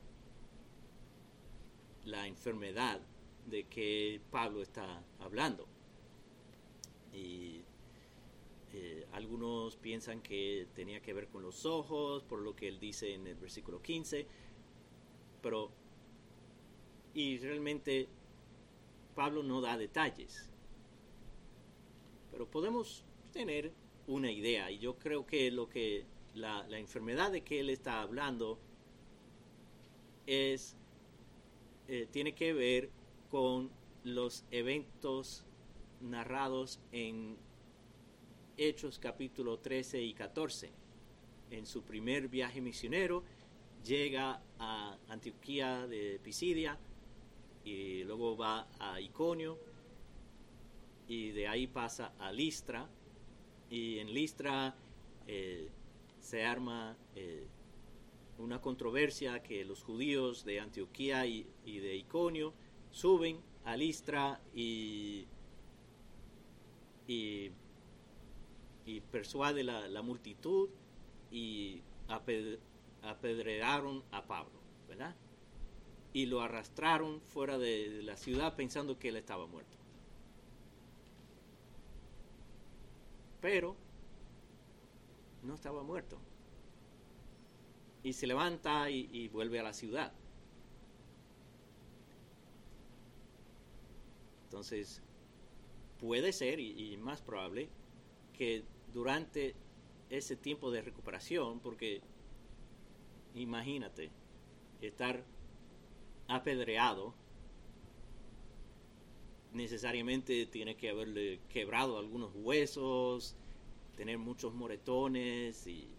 la 2.06 2.28
enfermedad 2.28 3.00
de 3.46 3.66
que 3.66 4.22
Pablo 4.32 4.62
está 4.62 5.04
hablando. 5.20 5.68
Y 7.14 7.62
eh, 8.74 9.06
algunos 9.12 9.76
piensan 9.76 10.22
que 10.22 10.68
tenía 10.74 11.02
que 11.02 11.14
ver 11.14 11.28
con 11.28 11.44
los 11.44 11.66
ojos, 11.66 12.24
por 12.24 12.40
lo 12.40 12.56
que 12.56 12.68
él 12.68 12.80
dice 12.80 13.14
en 13.14 13.28
el 13.28 13.36
versículo 13.36 13.82
15, 13.82 14.26
pero 15.42 15.72
y 17.14 17.38
realmente 17.38 18.08
Pablo 19.16 19.44
no 19.44 19.62
da 19.62 19.78
detalles. 19.78 20.50
pero 22.32 22.50
podemos 22.50 23.06
tener 23.32 23.72
una 24.08 24.32
idea 24.32 24.72
y 24.72 24.80
yo 24.80 24.98
creo 24.98 25.26
que 25.26 25.52
lo 25.52 25.70
que 25.70 26.06
la, 26.34 26.68
la 26.68 26.80
enfermedad 26.80 27.32
de 27.32 27.42
que 27.42 27.60
él 27.60 27.70
está 27.70 28.02
hablando 28.02 28.58
es 30.26 30.76
eh, 31.88 32.08
tiene 32.12 32.34
que 32.34 32.54
ver 32.54 32.90
con 33.34 33.72
los 34.04 34.46
eventos 34.52 35.44
narrados 36.02 36.80
en 36.92 37.36
Hechos 38.58 39.00
capítulo 39.00 39.58
13 39.58 40.04
y 40.04 40.14
14. 40.14 40.72
En 41.50 41.66
su 41.66 41.82
primer 41.82 42.28
viaje 42.28 42.62
misionero 42.62 43.24
llega 43.84 44.40
a 44.60 45.00
Antioquía 45.08 45.88
de 45.88 46.20
Pisidia 46.22 46.78
y 47.66 48.04
luego 48.04 48.38
va 48.38 48.68
a 48.78 49.02
Iconio 49.02 49.58
y 51.08 51.32
de 51.32 51.48
ahí 51.48 51.66
pasa 51.66 52.14
a 52.20 52.32
Listra 52.32 52.88
y 53.68 53.98
en 53.98 54.14
Listra 54.14 54.76
eh, 55.26 55.72
se 56.20 56.46
arma 56.46 56.96
eh, 57.16 57.48
una 58.38 58.62
controversia 58.62 59.42
que 59.42 59.66
los 59.66 59.82
judíos 59.82 60.46
de 60.46 60.60
Antioquía 60.60 61.26
y, 61.26 61.48
de 61.66 61.96
Iconio 61.96 62.54
suben 62.94 63.42
a 63.66 63.76
Listra 63.76 64.40
y, 64.56 65.28
y, 67.08 67.52
persuade 69.12 69.66
la, 69.66 69.90
la, 69.90 70.02
multitud 70.02 70.70
y 71.30 71.82
apedrearon 73.02 74.02
a 74.12 74.26
Pablo, 74.26 74.62
¿verdad? 74.88 75.14
Y 76.14 76.28
lo 76.28 76.42
arrastraron 76.42 77.20
fuera 77.20 77.58
de 77.58 78.02
la 78.04 78.16
ciudad 78.16 78.56
pensando 78.56 78.98
que 78.98 79.10
él 79.10 79.18
estaba 79.18 79.46
muerto. 79.48 79.78
Pero 83.42 83.76
no 85.42 85.56
estaba 85.56 85.84
muerto 85.84 86.18
y 88.04 88.14
se 88.14 88.28
levanta 88.28 88.90
y, 88.90 89.30
vuelve 89.30 89.60
a 89.60 89.64
la 89.64 89.74
ciudad. 89.74 90.12
Entonces, 94.54 95.02
puede 96.00 96.32
ser, 96.32 96.60
y, 96.60 96.96
más 96.98 97.24
probable, 97.24 97.70
que 98.38 98.64
durante 98.94 99.56
ese 100.12 100.36
tiempo 100.36 100.70
de 100.70 100.84
recuperación, 100.84 101.60
porque 101.60 102.02
imagínate, 103.34 104.12
estar 104.80 105.24
apedreado, 106.28 107.16
necesariamente 109.54 110.46
tiene 110.46 110.76
que 110.76 110.92
haberle 110.92 111.40
quebrado 111.50 111.98
algunos 111.98 112.30
huesos, 112.36 113.36
tener 113.98 114.20
muchos 114.20 114.54
moretones 114.54 115.66
y 115.66 115.90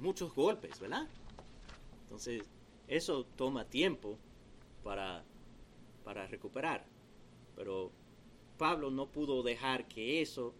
muchos 0.00 0.34
golpes, 0.34 0.80
¿verdad? 0.80 1.06
Entonces, 2.02 2.42
eso 2.88 3.24
toma 3.36 3.66
tiempo 3.66 4.18
para, 4.82 5.22
para 6.02 6.26
recuperar. 6.26 6.91
Pero 7.62 7.92
Pablo 8.58 8.90
no 8.90 9.12
pudo 9.12 9.44
dejar 9.44 9.86
que 9.86 10.20
eso 10.20 10.52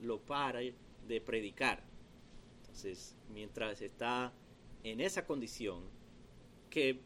lo 0.00 0.18
pare 0.18 0.74
de 1.06 1.20
predicar. 1.20 1.84
Entonces, 2.58 3.14
mientras 3.32 3.80
está 3.80 4.32
en 4.82 5.00
esa 5.00 5.24
condición, 5.24 5.84
que 6.70 6.98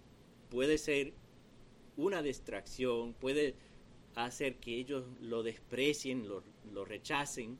puede 0.48 0.78
ser 0.78 1.12
una 1.98 2.22
distracción, 2.22 3.12
puede 3.12 3.54
hacer 4.14 4.56
que 4.56 4.78
ellos 4.78 5.04
lo 5.20 5.42
desprecien, 5.42 6.26
lo, 6.26 6.42
lo 6.72 6.86
rechacen, 6.86 7.58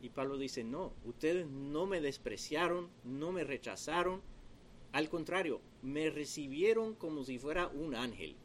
y 0.00 0.08
Pablo 0.08 0.38
dice, 0.38 0.64
no, 0.64 0.94
ustedes 1.04 1.46
no 1.46 1.84
me 1.84 2.00
despreciaron, 2.00 2.88
no 3.04 3.30
me 3.30 3.44
rechazaron, 3.44 4.22
al 4.92 5.10
contrario, 5.10 5.60
me 5.82 6.08
recibieron 6.08 6.94
como 6.94 7.24
si 7.24 7.38
fuera 7.38 7.68
un 7.68 7.94
ángel, 7.94 8.36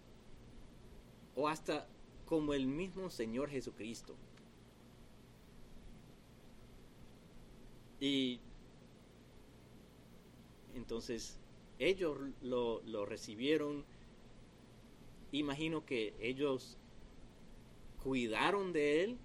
o 1.38 1.48
hasta 1.48 1.88
como 2.26 2.54
el 2.54 2.68
mismo 2.68 3.10
Señor 3.10 3.50
Jesucristo. 3.50 4.16
Y 8.02 8.42
entonces 10.76 11.40
ellos 11.80 12.18
lo, 12.42 12.82
lo 12.82 13.06
recibieron, 13.06 13.86
imagino 15.32 15.86
que 15.86 16.14
ellos 16.20 16.78
cuidaron 18.04 18.74
de 18.74 19.04
él, 19.04 19.18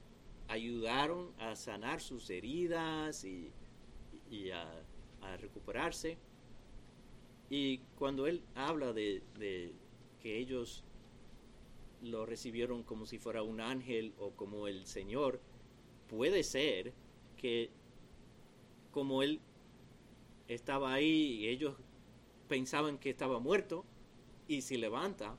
ayudaron 0.49 1.31
a 1.39 1.57
sanar 1.57 2.01
sus 2.01 2.29
heridas 2.31 3.25
y, 3.25 3.51
a, 4.51 5.37
recuperarse. 5.41 6.19
Y 7.49 7.79
cuando 7.99 8.27
él 8.27 8.43
habla 8.55 8.93
de, 8.93 9.23
que 10.21 10.39
ellos 10.39 10.85
lo 12.03 12.27
recibieron 12.27 12.83
como 12.83 13.07
si 13.07 13.19
fuera 13.19 13.43
un 13.43 13.61
ángel 13.61 14.13
o 14.19 14.31
como 14.33 14.67
el 14.69 14.87
Señor, 14.87 15.41
puede 16.09 16.43
ser 16.43 16.93
que 17.37 17.71
como 18.91 19.23
él 19.23 19.41
estaba 20.49 20.93
ahí 20.93 21.41
y 21.41 21.49
ellos 21.49 21.75
pensaban 22.49 22.99
que 22.99 23.11
estaba 23.11 23.39
muerto 23.39 23.85
y 24.49 24.63
se 24.63 24.77
levanta, 24.77 25.37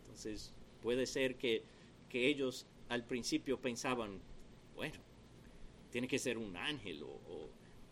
entonces 0.00 0.52
puede 0.80 1.06
ser 1.06 1.36
que, 1.36 1.62
que 2.08 2.26
ellos 2.26 2.66
al 2.88 3.04
principio 3.04 3.58
pensaban, 3.58 4.20
bueno, 4.74 4.98
tiene 5.92 6.08
que 6.08 6.18
ser 6.18 6.38
un 6.38 6.56
ángel 6.56 7.04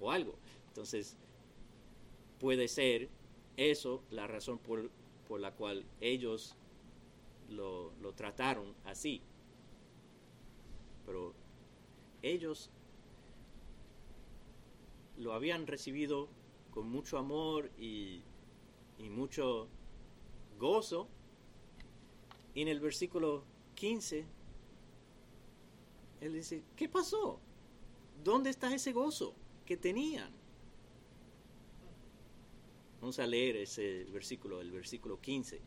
o, 0.00 0.10
algo. 0.10 0.34
Entonces, 0.68 1.16
puede 2.38 2.66
ser 2.66 3.08
eso 3.56 4.02
la 4.10 4.26
razón 4.26 4.58
por, 4.58 4.90
la 5.38 5.52
cual 5.52 5.84
ellos 6.00 6.56
lo, 7.50 7.92
trataron 8.14 8.74
así. 8.84 9.22
Pero 11.06 11.34
ellos 12.22 12.70
lo 15.18 15.34
habían 15.34 15.66
recibido 15.66 16.28
con 16.70 16.88
mucho 16.88 17.18
amor 17.18 17.70
y, 17.78 18.22
y 18.98 19.10
mucho 19.10 19.68
gozo. 20.58 21.08
Y 22.54 22.62
en 22.62 22.68
el 22.68 22.80
versículo 22.80 23.44
15 23.74 24.26
él 26.20 26.34
dice, 26.34 26.62
¿qué 26.76 26.88
pasó? 26.88 27.40
¿Dónde 28.22 28.50
está 28.50 28.74
ese 28.74 28.92
gozo 28.92 29.34
que 29.64 29.76
tenían? 29.76 30.30
Vamos 33.00 33.18
a 33.18 33.26
leer 33.26 33.56
ese 33.56 34.04
versículo, 34.12 34.60
el 34.60 34.70
versículo 34.70 35.18
15. 35.20 35.60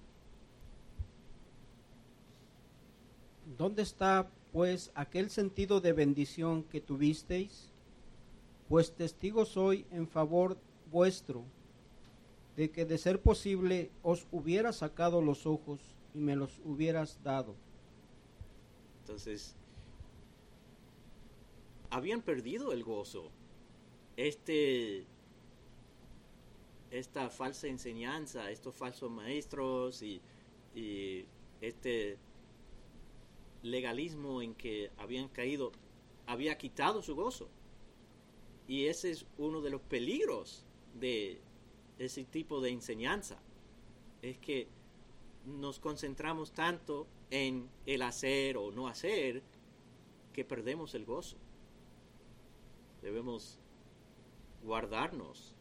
¿Dónde 3.58 3.84
está, 3.84 4.30
pues, 4.52 4.92
aquel 4.96 5.30
sentido 5.30 5.82
de 5.82 5.94
bendición 5.94 6.63
que 6.63 6.82
tuvisteis? 6.82 7.72
Pues 8.70 8.94
testigo 8.94 9.46
soy 9.46 9.86
en 9.92 10.08
favor 10.08 10.58
vuestro 10.92 11.44
de 12.56 12.72
que 12.72 12.86
de 12.86 12.98
ser 12.98 13.22
posible 13.22 13.92
os 14.02 14.28
hubiera 14.32 14.72
sacado 14.74 15.22
los 15.22 15.46
ojos 15.46 15.80
y 16.13 16.20
me 16.20 16.36
los 16.36 16.60
hubieras 16.63 17.20
dado. 17.24 17.56
Entonces, 19.02 19.56
habían 21.89 22.22
perdido 22.22 22.72
el 22.72 22.84
gozo. 22.84 23.30
Este, 24.16 25.06
esta 26.92 27.30
falsa 27.30 27.68
enseñanza, 27.68 28.52
estos 28.52 28.76
falsos 28.76 29.12
maestros 29.12 30.02
y, 30.04 30.22
y 30.76 31.26
este 31.62 32.18
legalismo 33.63 34.41
en 34.41 34.54
que 34.54 34.91
habían 34.97 35.28
caído, 35.30 35.71
había 36.28 36.58
quitado 36.58 37.02
su 37.02 37.15
gozo. 37.15 37.49
Y 38.67 38.86
ese 38.86 39.12
es 39.12 39.26
uno 39.38 39.62
de 39.62 39.71
los 39.71 39.82
peligros 39.82 40.63
de 40.93 41.41
ese 41.97 42.23
tipo 42.23 42.62
de 42.62 42.69
enseñanza. 42.69 43.39
Es 44.21 44.38
que 44.38 44.67
nos 45.45 45.80
concentramos 45.80 46.52
tanto 46.52 47.08
en 47.32 47.67
el 47.86 48.04
hacer 48.04 48.58
o 48.58 48.71
no 48.71 48.88
hacer 48.88 49.41
que 50.32 50.45
perdemos 50.45 50.93
el 50.93 51.06
gozo 51.06 51.38
debemos 53.04 53.60
guardarnos 54.63 55.54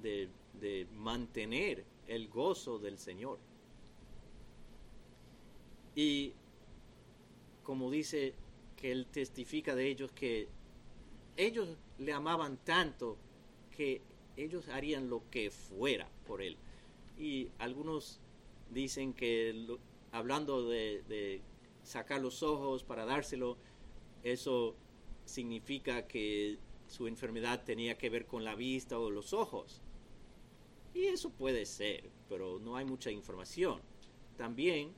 de, 0.00 0.30
mantener 0.94 1.84
el 2.06 2.28
gozo 2.28 2.78
del 2.78 2.96
Señor. 2.98 3.38
Y 5.94 6.32
como 7.64 7.90
dice 7.90 8.34
que 8.76 8.92
Él 8.92 9.06
testifica 9.10 9.74
de 9.74 9.88
ellos 9.88 10.12
que 10.12 10.48
ellos 11.36 11.76
le 11.98 12.12
amaban 12.12 12.58
tanto 12.58 13.18
que 13.76 14.02
ellos 14.36 14.68
harían 14.68 15.10
lo 15.10 15.28
que 15.30 15.50
fuera 15.50 16.08
por 16.26 16.42
Él. 16.42 16.56
Y 17.18 17.48
algunos 17.58 18.20
dicen 18.70 19.12
que 19.12 19.78
hablando 20.12 20.68
de, 20.68 21.40
sacar 21.82 22.20
los 22.20 22.42
ojos 22.42 22.82
para 22.82 23.04
dárselo, 23.04 23.58
eso 24.22 24.74
significa 25.24 26.06
que 26.06 26.58
su 26.86 27.06
enfermedad 27.06 27.62
tenía 27.64 27.98
que 27.98 28.10
ver 28.10 28.26
con 28.26 28.44
la 28.44 28.54
vista 28.54 28.98
o 28.98 29.10
los 29.10 29.32
ojos. 29.32 29.82
Y 30.94 31.06
eso 31.06 31.30
puede 31.30 31.66
ser, 31.66 32.10
pero 32.28 32.58
no 32.58 32.76
hay 32.76 32.84
mucha 32.84 33.10
información. 33.10 33.80
También 34.36 34.92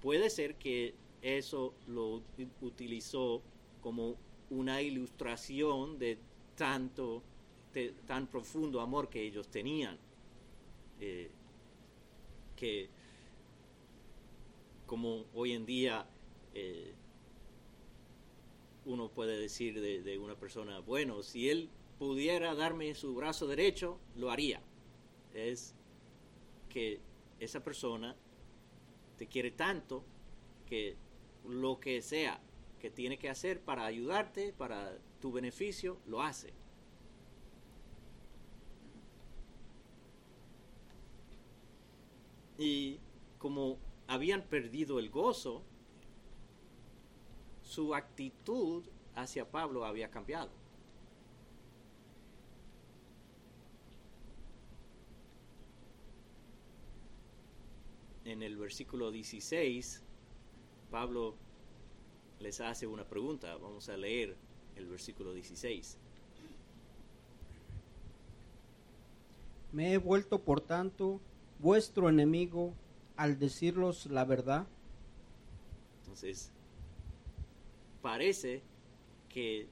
puede 0.00 0.30
ser 0.30 0.56
que 0.56 0.94
eso 1.26 1.74
lo 1.88 2.22
utilizó 2.60 3.42
como 3.80 4.16
una 4.50 4.80
ilustración 4.80 5.98
de 5.98 6.18
tanto, 6.54 7.22
tan 8.06 8.28
profundo 8.28 8.80
amor 8.80 9.08
que 9.08 9.22
ellos 9.22 9.48
tenían. 9.48 9.98
Eh, 11.00 11.30
que 12.54 12.88
como 14.86 15.26
hoy 15.34 15.52
en 15.52 15.66
día 15.66 16.06
eh, 16.54 16.94
uno 18.86 19.10
puede 19.10 19.36
decir 19.38 19.80
de, 19.80 20.18
una 20.18 20.36
persona, 20.36 20.78
bueno, 20.78 21.22
si 21.22 21.50
él 21.50 21.68
pudiera 21.98 22.54
darme 22.54 22.94
su 22.94 23.14
brazo 23.14 23.46
derecho, 23.46 23.98
lo 24.14 24.30
haría. 24.30 24.62
Es 25.34 25.74
que 26.68 27.00
esa 27.40 27.62
persona 27.62 28.14
te 29.18 29.26
quiere 29.26 29.50
tanto 29.50 30.04
que 30.66 30.96
lo 31.48 31.80
que 31.80 32.02
sea 32.02 32.40
que 32.80 32.90
tiene 32.90 33.18
que 33.18 33.30
hacer 33.30 33.60
para 33.60 33.84
ayudarte, 33.86 34.52
para 34.52 34.98
tu 35.20 35.32
beneficio, 35.32 35.98
lo 36.06 36.22
hace. 36.22 36.52
Y 42.58 42.98
como 43.38 43.78
habían 44.06 44.42
perdido 44.42 44.98
el 44.98 45.10
gozo, 45.10 45.62
su 47.62 47.94
actitud 47.94 48.84
hacia 49.14 49.50
Pablo 49.50 49.84
había 49.84 50.10
cambiado. 50.10 50.50
En 58.24 58.42
el 58.42 58.56
versículo 58.56 59.10
16, 59.10 60.05
Pablo 60.90 61.34
les 62.40 62.60
hace 62.60 62.86
una 62.86 63.04
pregunta. 63.04 63.56
Vamos 63.56 63.88
a 63.88 63.96
leer 63.96 64.36
el 64.76 64.86
versículo 64.86 65.32
16. 65.32 65.98
Me 69.72 69.92
he 69.92 69.98
vuelto, 69.98 70.40
por 70.40 70.60
tanto, 70.60 71.20
vuestro 71.58 72.08
enemigo 72.08 72.74
al 73.16 73.38
decirlos 73.38 74.06
la 74.06 74.24
verdad. 74.24 74.66
Entonces, 76.00 76.50
parece 78.00 78.62
que 79.28 79.66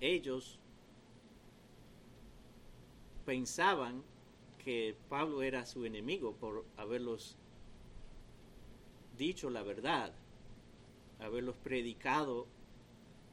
ellos 0.00 0.58
pensaban 3.26 4.02
que 4.64 4.96
Pablo 5.08 5.42
era 5.42 5.66
su 5.66 5.84
enemigo 5.84 6.34
por 6.34 6.64
haberlos 6.76 7.36
dicho 9.18 9.50
la 9.50 9.62
verdad, 9.62 10.14
haberlos 11.20 11.56
predicado 11.56 12.46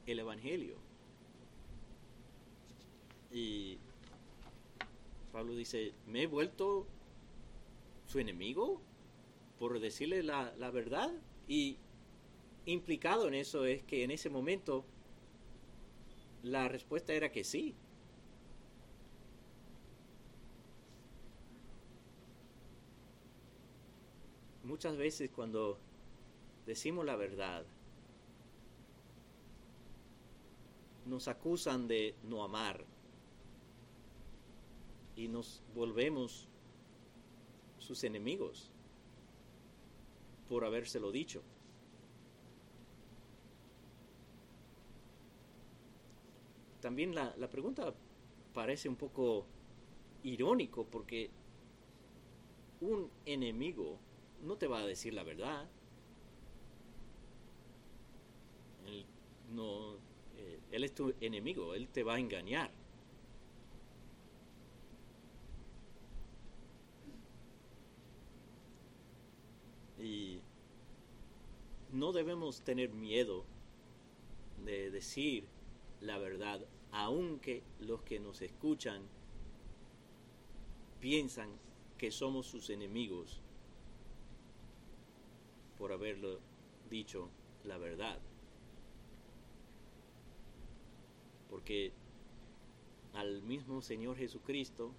el 0.06 0.18
Evangelio. 0.18 0.76
Y 3.30 3.78
Pablo 5.32 5.54
dice, 5.54 5.92
¿me 6.06 6.22
he 6.22 6.26
vuelto 6.26 6.86
su 8.06 8.18
enemigo 8.18 8.80
por 9.58 9.78
decirle 9.80 10.22
la, 10.22 10.54
la 10.58 10.70
verdad? 10.70 11.12
Y 11.48 11.78
implicado 12.64 13.28
en 13.28 13.34
eso 13.34 13.64
es 13.64 13.82
que 13.84 14.02
en 14.04 14.10
ese 14.10 14.30
momento 14.30 14.84
la 16.42 16.68
respuesta 16.68 17.12
era 17.12 17.30
que 17.30 17.44
sí. 17.44 17.74
Muchas 24.64 24.96
veces 24.96 25.30
cuando 25.30 25.78
decimos 26.66 27.04
la 27.04 27.14
verdad, 27.14 27.64
nos 31.06 31.28
acusan 31.28 31.88
de 31.88 32.14
no 32.24 32.42
amar 32.42 32.84
y 35.14 35.28
nos 35.28 35.62
volvemos 35.74 36.48
sus 37.78 38.04
enemigos 38.04 38.70
por 40.48 40.64
habérselo 40.64 41.10
dicho. 41.10 41.42
también 46.86 47.16
la, 47.16 47.34
la 47.36 47.50
pregunta 47.50 47.92
parece 48.54 48.88
un 48.88 48.94
poco 48.94 49.44
irónico 50.22 50.86
porque 50.86 51.30
un 52.80 53.10
enemigo 53.24 53.98
no 54.44 54.56
te 54.56 54.68
va 54.68 54.78
a 54.78 54.86
decir 54.86 55.12
la 55.12 55.24
verdad. 55.24 55.68
No, 59.52 59.96
él 60.76 60.84
es 60.84 60.94
tu 60.94 61.14
enemigo, 61.20 61.74
él 61.74 61.88
te 61.88 62.02
va 62.02 62.16
a 62.16 62.18
engañar. 62.18 62.70
Y 69.98 70.40
no 71.92 72.12
debemos 72.12 72.60
tener 72.60 72.90
miedo 72.90 73.44
de 74.64 74.90
decir 74.90 75.44
la 76.00 76.18
verdad 76.18 76.60
aunque 76.92 77.62
los 77.80 78.02
que 78.02 78.20
nos 78.20 78.42
escuchan 78.42 79.02
piensan 81.00 81.48
que 81.98 82.10
somos 82.10 82.46
sus 82.46 82.70
enemigos 82.70 83.40
por 85.78 85.92
haberlo 85.92 86.38
dicho 86.90 87.28
la 87.64 87.78
verdad. 87.78 88.18
Porque 91.66 91.90
al 93.14 93.42
mismo 93.42 93.82
Señor 93.82 94.16
Jesucristo 94.16 94.92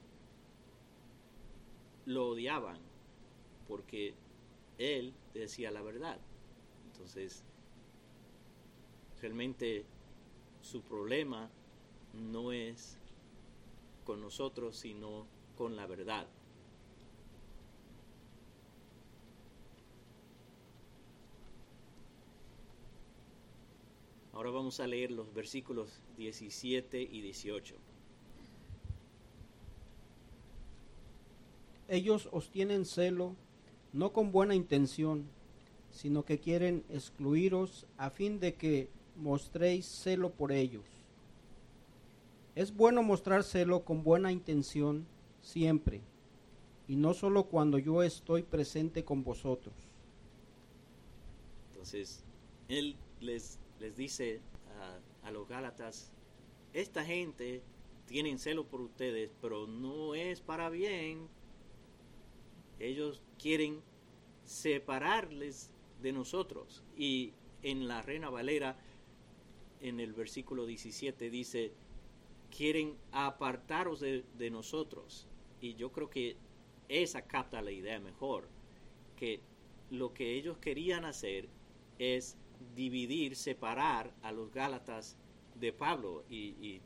lo 2.06 2.28
odiaban 2.28 2.82
porque 3.70 4.16
Él 4.78 5.14
decía 5.34 5.72
la 5.72 5.82
verdad. 5.82 6.20
Entonces, 6.88 7.46
realmente 9.22 9.86
su 10.62 10.82
problema 10.82 11.50
no 12.14 12.52
es 12.52 12.98
con 14.04 14.20
nosotros, 14.20 14.76
sino 14.76 15.26
con 15.56 15.78
la 15.78 15.88
verdad. 15.88 16.28
Ahora 24.38 24.52
vamos 24.52 24.80
a 24.80 24.86
leer 24.86 25.10
los 25.10 25.34
versículos 25.34 26.00
17 26.16 27.02
y 27.02 27.22
18. 27.22 27.76
Ellos 31.88 32.30
os 32.32 32.52
tienen 32.52 32.86
celo, 32.86 33.36
no 33.94 34.14
con 34.14 34.32
buena 34.32 34.54
intención, 34.54 35.26
sino 35.90 36.24
que 36.24 36.38
quieren 36.38 36.84
excluiros 36.92 37.88
a 37.98 38.12
fin 38.12 38.40
de 38.40 38.54
que 38.54 38.90
mostréis 39.16 39.88
celo 39.88 40.30
por 40.30 40.52
ellos. 40.52 40.86
Es 42.54 42.76
bueno 42.76 43.02
mostrárselo 43.02 43.86
con 43.86 44.04
buena 44.04 44.32
intención 44.32 45.08
siempre, 45.42 46.00
y 46.88 46.96
no 46.96 47.16
solo 47.16 47.46
cuando 47.46 47.80
yo 47.80 48.04
estoy 48.04 48.44
presente 48.44 49.04
con 49.04 49.24
vosotros. 49.24 49.74
Entonces, 51.72 52.24
él 52.68 52.96
les, 53.20 53.58
les 53.80 53.96
dice 53.96 54.42
a, 55.24 55.32
los 55.32 55.48
Gálatas, 55.48 56.14
esta 56.74 57.04
gente 57.04 57.62
tiene 58.06 58.38
celo 58.38 58.66
por 58.66 58.82
ustedes, 58.82 59.36
pero 59.42 59.68
no 59.68 60.16
es 60.16 60.40
para 60.40 60.70
bien. 60.70 61.28
Ellos 62.80 63.22
quieren 63.38 63.82
separarles 64.46 65.70
de 66.02 66.14
nosotros. 66.14 66.84
Y 66.96 67.34
en 67.64 67.88
la 67.88 68.02
Reina 68.02 68.30
Valera, 68.30 68.78
en 69.82 70.00
el 70.00 70.14
versículo 70.14 70.66
17, 70.66 71.30
dice, 71.30 71.74
quieren 72.56 72.98
apartaros 73.12 74.00
de, 74.00 74.50
nosotros. 74.50 75.28
Y 75.60 75.76
yo 75.76 75.92
creo 75.92 76.10
que 76.10 76.38
esa 76.88 77.24
capta 77.24 77.62
la 77.62 77.72
idea 77.72 78.00
mejor, 78.00 78.48
que 79.18 79.42
lo 79.90 80.14
que 80.14 80.36
ellos 80.36 80.58
querían 80.58 81.06
hacer 81.06 81.50
es 82.00 82.38
dividir, 82.78 83.36
separar 83.36 84.14
a 84.22 84.32
los 84.32 84.54
Gálatas 84.54 85.18
de 85.56 85.74
Pablo 85.74 86.24
y, 86.30 86.80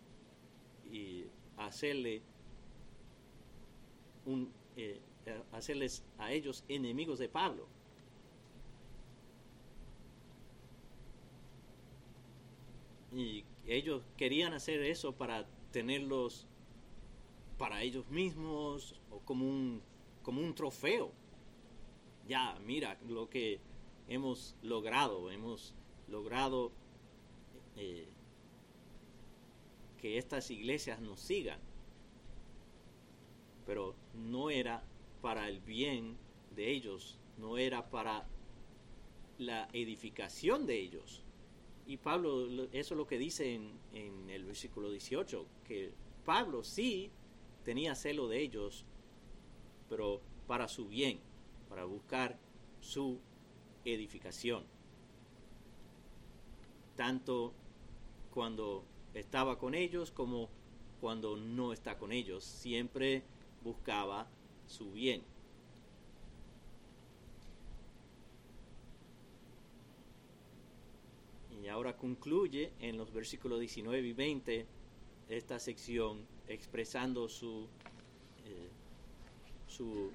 hacerle 1.57 2.21
un, 4.25 4.51
eh, 4.75 4.99
hacerles 5.51 6.03
a 6.17 6.31
ellos 6.31 6.63
enemigos 6.67 7.19
de 7.19 7.29
Pablo. 7.29 7.67
ellos 13.67 14.03
querían 14.17 14.53
hacer 14.53 14.81
eso 14.81 15.11
para 15.11 15.45
tenerlos 15.71 16.47
para 17.57 17.83
ellos 17.83 18.09
mismos 18.09 18.99
o 19.11 19.19
como 19.19 19.47
un, 19.47 19.81
como 20.23 20.41
un 20.41 20.55
trofeo. 20.55 21.11
Ya, 22.27 22.57
mira 22.65 22.97
lo 23.07 23.29
que 23.29 23.59
hemos 24.07 24.55
logrado, 24.61 25.29
hemos 25.29 25.73
logrado 26.11 26.71
eh, 27.77 28.07
que 29.99 30.17
estas 30.17 30.51
iglesias 30.51 30.99
nos 30.99 31.19
sigan. 31.19 31.59
Pero 33.65 33.95
no 34.13 34.49
era 34.49 34.83
para 35.21 35.47
el 35.47 35.61
bien 35.61 36.17
de 36.55 36.71
ellos, 36.71 37.19
no 37.37 37.57
era 37.57 37.89
para 37.89 38.27
la 39.37 39.69
edificación 39.73 40.65
de 40.65 40.79
ellos. 40.79 41.23
Y 41.87 41.97
Pablo, 41.97 42.47
eso 42.71 42.93
es 42.93 42.97
lo 42.97 43.07
que 43.07 43.17
dice 43.17 43.55
en, 43.55 43.71
en 43.93 44.29
el 44.29 44.45
versículo 44.45 44.91
18, 44.91 45.45
que 45.67 45.93
Pablo 46.25 46.63
sí 46.63 47.11
tenía 47.63 47.95
celo 47.95 48.27
de 48.27 48.41
ellos, 48.41 48.85
pero 49.89 50.21
para 50.47 50.67
su 50.67 50.87
bien, 50.87 51.19
para 51.69 51.85
buscar 51.85 52.37
su 52.81 53.19
edificación. 53.85 54.63
Tanto 56.95 57.53
cuando 58.33 58.83
estaba 59.13 59.57
con 59.57 59.75
ellos 59.75 60.11
como 60.11 60.49
cuando 60.99 61.35
no 61.35 61.73
está 61.73 61.97
con 61.97 62.11
ellos, 62.11 62.43
siempre 62.43 63.23
buscaba 63.63 64.27
su 64.67 64.91
bien. 64.91 65.23
Y 71.61 71.67
ahora 71.67 71.97
concluye 71.97 72.71
en 72.79 72.97
los 72.97 73.11
versículos 73.11 73.59
19 73.59 74.07
y 74.07 74.13
20 74.13 74.65
esta 75.29 75.59
sección 75.59 76.25
expresando 76.47 77.29
su, 77.29 77.67
eh, 78.45 78.69
su 79.67 80.11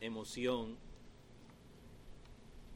emoción 0.00 0.76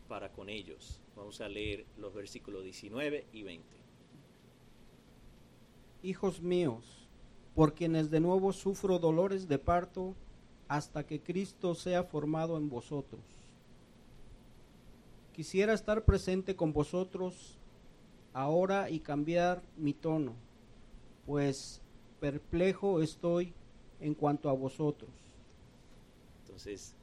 para 0.08 0.32
con 0.32 0.48
ellos. 0.48 1.00
Vamos 1.20 1.42
a 1.42 1.50
leer 1.50 1.84
los 1.98 2.14
versículos 2.14 2.64
19 2.64 3.26
y 3.30 3.42
20. 3.42 3.66
Hijos 6.02 6.40
míos, 6.40 7.10
por 7.54 7.74
quienes 7.74 8.10
de 8.10 8.20
nuevo 8.20 8.54
sufro 8.54 8.98
dolores 8.98 9.46
de 9.46 9.58
parto 9.58 10.14
hasta 10.66 11.06
que 11.06 11.20
Cristo 11.20 11.74
sea 11.74 12.04
formado 12.04 12.56
en 12.56 12.70
vosotros. 12.70 13.20
Quisiera 15.34 15.74
estar 15.74 16.06
presente 16.06 16.56
con 16.56 16.72
vosotros 16.72 17.58
ahora 18.32 18.88
y 18.88 19.00
cambiar 19.00 19.62
mi 19.76 19.92
tono, 19.92 20.34
pues 21.26 21.82
perplejo 22.18 23.02
estoy 23.02 23.52
en 24.00 24.14
cuanto 24.14 24.48
a 24.48 24.54
vosotros. 24.54 25.10
Entonces, 26.44 26.96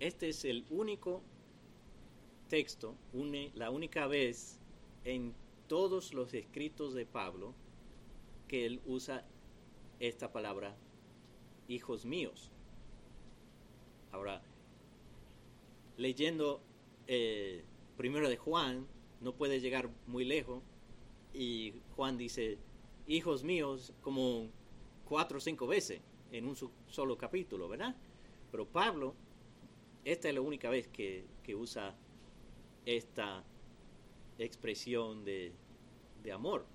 este 0.00 0.28
es 0.28 0.44
el 0.44 0.66
único 0.68 1.22
texto, 2.52 2.94
la 3.54 3.70
única 3.70 4.06
vez 4.06 4.60
en 5.04 5.32
todos 5.68 6.12
los 6.12 6.34
escritos 6.34 6.92
de 6.92 7.06
Pablo 7.06 7.54
que 8.46 8.66
él 8.66 8.82
usa 8.84 9.26
esta 10.00 10.30
palabra, 10.34 10.76
hijos 11.66 12.04
míos. 12.04 12.50
Ahora, 14.10 14.42
leyendo 15.96 16.60
eh, 17.06 17.64
primero 17.96 18.28
de 18.28 18.36
Juan, 18.36 18.86
no 19.22 19.34
puede 19.34 19.58
llegar 19.58 19.88
muy 20.06 20.26
lejos, 20.26 20.62
y 21.32 21.72
Juan 21.96 22.18
dice, 22.18 22.58
hijos 23.06 23.44
míos, 23.44 23.94
como 24.02 24.50
cuatro 25.06 25.38
o 25.38 25.40
cinco 25.40 25.66
veces 25.66 26.02
en 26.30 26.44
un 26.46 26.54
solo 26.86 27.16
capítulo, 27.16 27.66
¿verdad? 27.66 27.96
Pero 28.50 28.66
Pablo, 28.66 29.14
esta 30.04 30.28
es 30.28 30.34
la 30.34 30.42
única 30.42 30.68
vez 30.68 30.86
que, 30.88 31.24
usa 31.54 31.96
esta 32.86 33.42
expresión 34.38 35.24
de, 35.24 35.52
de 36.22 36.32
amor. 36.32 36.66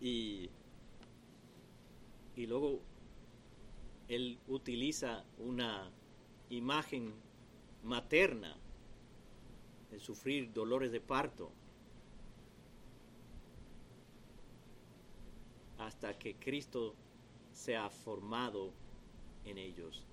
Y, 0.00 0.50
y 2.36 2.46
luego 2.46 2.80
él 4.08 4.38
utiliza 4.48 5.24
una 5.38 5.90
imagen 6.50 7.14
materna, 7.82 8.56
de 9.90 10.00
sufrir 10.00 10.52
dolores 10.52 10.92
de 10.92 11.00
parto, 11.00 11.50
hasta 15.78 16.18
que 16.18 16.34
Cristo 16.36 16.94
sea 17.54 17.88
formado 17.88 18.72
en 19.44 19.56
ellos. 19.56 20.04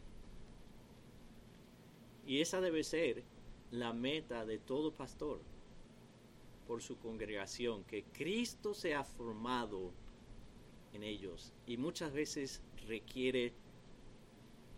Y 2.25 2.39
esa 2.39 2.61
debe 2.61 2.83
ser 2.83 3.23
la 3.71 3.91
meta 3.91 4.45
de 4.45 4.59
todo 4.59 4.93
pastor 4.93 5.41
por 6.67 6.81
su 6.81 6.97
congregación, 6.99 7.83
que 7.83 8.03
Cristo 8.03 8.73
sea 8.73 9.03
formado 9.03 9.91
en 10.93 11.03
ellos. 11.03 11.51
Y 11.65 11.77
muchas 11.77 12.13
veces 12.13 12.61
requiere 12.87 13.53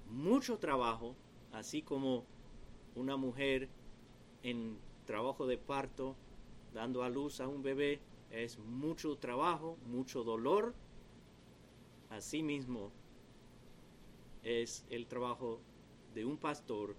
mucho 0.10 0.58
trabajo 0.58 1.16
así 1.52 1.82
como 1.82 2.26
una 2.96 3.18
mujer 3.18 3.70
en 4.42 4.78
trabajo 5.06 5.46
de 5.48 5.58
parto, 5.58 6.16
dando 6.74 7.04
a 7.04 7.10
luz 7.10 7.40
a 7.42 7.48
un 7.48 7.62
bebé, 7.62 8.00
es 8.32 8.58
mucho 8.58 9.16
trabajo, 9.18 9.78
mucho 9.86 10.24
dolor. 10.24 10.74
Asimismo, 12.14 12.92
es 14.44 14.86
el 14.92 15.08
trabajo 15.08 15.60
de 16.14 16.24
un 16.24 16.38
pastor 16.38 16.96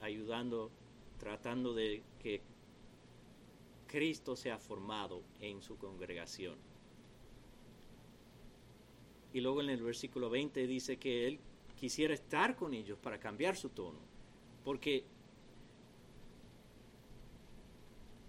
ayudando, 0.00 0.70
tratando 1.18 1.74
de 1.74 2.02
que 2.22 2.40
Cristo 3.86 4.34
sea 4.34 4.58
formado 4.58 5.22
en 5.40 5.60
su 5.60 5.76
congregación. 5.76 6.56
Y 9.34 9.42
luego 9.42 9.60
en 9.60 9.68
el 9.68 9.82
versículo 9.82 10.30
20 10.30 10.66
dice 10.66 10.96
que 10.96 11.26
Él 11.26 11.38
quisiera 11.76 12.14
estar 12.14 12.56
con 12.56 12.72
ellos 12.72 12.98
para 12.98 13.20
cambiar 13.20 13.56
su 13.56 13.68
tono, 13.68 13.98
porque 14.64 15.04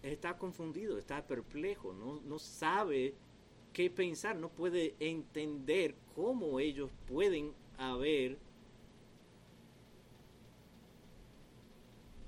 está 0.03 0.37
confundido, 0.37 0.97
está 0.97 1.25
perplejo, 1.25 1.93
no, 1.93 2.19
no 2.19 2.37
sabe 2.37 3.15
qué 3.73 3.89
pensar, 3.89 4.36
no 4.36 4.49
puede 4.49 4.95
entender 4.99 5.95
cómo 6.15 6.60
ellos 6.60 6.91
pueden 7.07 7.53
haber 7.77 8.38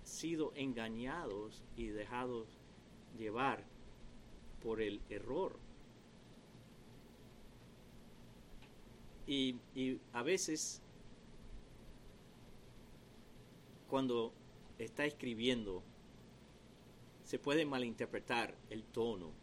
sido 0.04 0.54
engañados 0.56 1.62
y 1.76 1.88
dejados 1.88 2.48
llevar 3.18 3.64
por 4.62 4.82
el 4.82 5.02
error. 5.10 5.58
Y 9.28 9.58
a 10.12 10.24
veces 10.24 10.82
cuando 13.90 14.34
está 14.80 15.06
escribiendo 15.06 15.84
se 17.26 17.40
puede 17.40 17.66
malinterpretar 17.66 18.56
el 18.70 18.84
tono. 18.84 19.43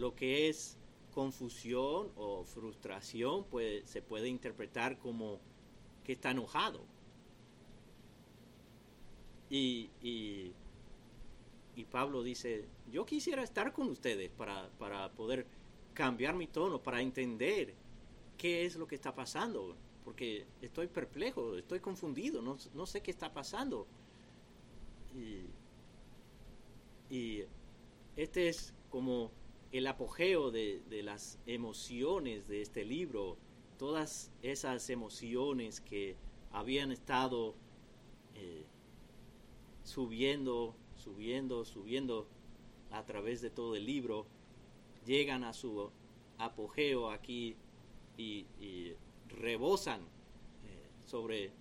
Lo 0.00 0.14
que 0.14 0.48
es 0.48 0.76
confusión 1.12 2.10
o 2.16 2.44
frustración 2.44 3.44
se 3.84 4.02
puede 4.02 4.28
interpretar 4.28 4.98
como 4.98 5.38
que 6.04 6.12
está 6.12 6.30
enojado. 6.30 6.80
Y, 9.48 9.90
y, 10.00 10.54
Pablo 11.90 12.22
dice, 12.22 12.66
yo 12.92 13.06
quisiera 13.06 13.42
estar 13.42 13.72
con 13.72 13.88
ustedes 13.88 14.30
para, 14.30 14.68
para 14.78 15.10
poder 15.12 15.46
cambiar 15.94 16.34
mi 16.34 16.46
tono, 16.46 16.82
para 16.82 17.00
entender 17.00 17.74
qué 18.36 18.66
es 18.66 18.76
lo 18.76 18.86
que 18.86 18.96
está 18.96 19.14
pasando 19.14 19.74
porque 20.04 20.44
estoy 20.60 20.86
perplejo, 20.88 21.56
estoy 21.56 21.80
confundido, 21.80 22.42
no, 22.42 22.86
sé 22.86 23.00
qué 23.00 23.10
está 23.10 23.32
pasando. 23.32 23.86
Y, 27.10 27.44
este 28.16 28.48
es 28.48 28.74
como 28.90 29.30
el 29.72 29.86
apogeo 29.86 30.50
de, 30.50 30.82
las 31.04 31.38
emociones 31.46 32.48
de 32.48 32.62
este 32.62 32.84
libro, 32.84 33.36
todas 33.78 34.30
esas 34.42 34.90
emociones 34.90 35.80
que 35.80 36.16
habían 36.50 36.90
estado 36.90 37.54
eh, 38.34 38.64
subiendo, 39.84 40.74
subiendo, 40.96 41.64
subiendo 41.64 42.26
a 42.90 43.04
través 43.04 43.40
de 43.40 43.50
todo 43.50 43.76
el 43.76 43.86
libro, 43.86 44.26
llegan 45.06 45.44
a 45.44 45.52
su 45.52 45.90
apogeo 46.38 47.10
aquí 47.10 47.56
y, 48.16 48.46
rebosan 49.28 50.00
sobre, 51.06 51.52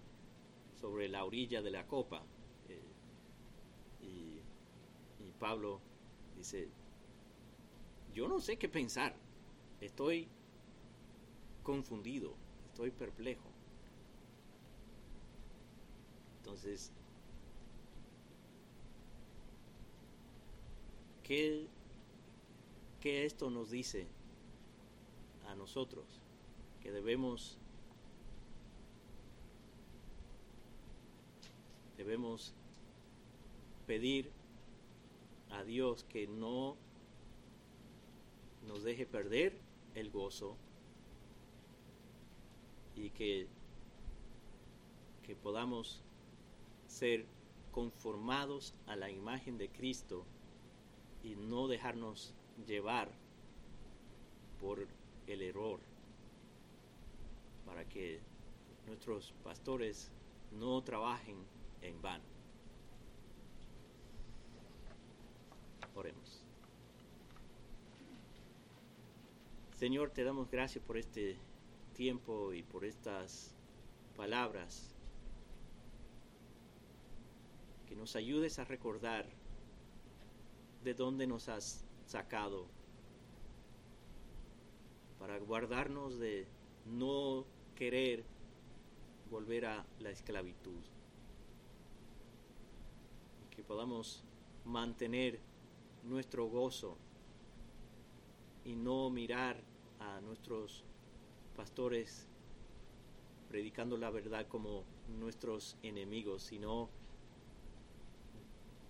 sobre 0.82 1.08
la 1.08 1.24
orilla 1.24 1.62
de 1.62 1.70
la 1.70 1.86
copa. 1.86 2.24
Eh, 2.68 2.82
y 4.02 5.32
Pablo 5.40 5.80
dice, 6.36 6.70
yo 8.14 8.28
no 8.28 8.40
sé 8.40 8.58
qué 8.58 8.70
pensar, 8.70 9.16
estoy 9.82 10.28
confundido, 11.64 12.34
estoy 12.72 12.92
perplejo. 12.92 13.50
Entonces, 16.38 16.92
¿qué, 21.24 21.68
qué 23.00 23.26
esto 23.26 23.50
nos 23.50 23.70
dice 23.70 24.08
a 25.48 25.56
nosotros? 25.56 26.06
Que 26.82 26.92
debemos 26.92 27.58
debemos 31.98 32.54
pedir 33.86 34.32
a 35.52 35.64
Dios 35.64 36.06
que 36.06 36.28
no 36.28 36.78
nos 38.70 38.84
deje 38.84 39.08
perder 39.08 39.58
el 39.96 40.12
gozo 40.12 40.56
y 42.96 43.10
que, 43.10 43.48
que 45.24 45.36
podamos 45.36 46.04
ser 46.86 47.26
conformados 47.72 48.76
a 48.86 48.96
la 48.96 49.10
imagen 49.10 49.58
de 49.58 49.70
Cristo 49.70 50.24
y 51.24 51.36
no 51.36 51.68
dejarnos 51.68 52.36
llevar 52.68 53.10
por 54.62 54.88
el 55.26 55.42
error 55.42 55.80
para 57.66 57.86
que 57.86 58.20
nuestros 58.86 59.34
pastores 59.44 60.12
no 60.52 60.84
trabajen 60.84 61.38
en 61.82 62.00
vano. 62.04 62.24
Oremos. 65.96 66.44
Señor, 69.80 70.10
te 70.10 70.26
damos 70.26 70.52
gracias 70.52 70.84
por 70.84 70.98
este 70.98 71.38
tiempo 71.94 72.52
y 72.52 72.64
por 72.64 72.84
estas 72.84 73.56
palabras. 74.18 74.94
Que 77.88 77.96
nos 77.96 78.18
ayudes 78.18 78.60
a 78.60 78.66
recordar 78.66 79.26
de 80.84 80.94
dónde 80.94 81.28
nos 81.28 81.48
has 81.48 81.86
sacado 82.06 82.68
para 85.18 85.40
guardarnos 85.40 86.20
de 86.20 86.46
no 86.86 87.46
querer 87.78 88.26
volver 89.32 89.66
a 89.66 89.86
la 90.00 90.10
esclavitud. 90.10 90.84
Que 93.50 93.64
podamos 93.64 94.26
mantener 94.66 95.40
nuestro 96.04 96.50
gozo 96.50 96.98
y 98.66 98.76
no 98.76 99.10
mirar 99.10 99.69
a 100.00 100.22
nuestros 100.22 100.84
pastores 101.56 102.28
predicando 103.50 103.98
la 103.98 104.12
verdad 104.12 104.48
como 104.48 104.84
nuestros 105.20 105.76
enemigos, 105.82 106.44
sino 106.44 106.90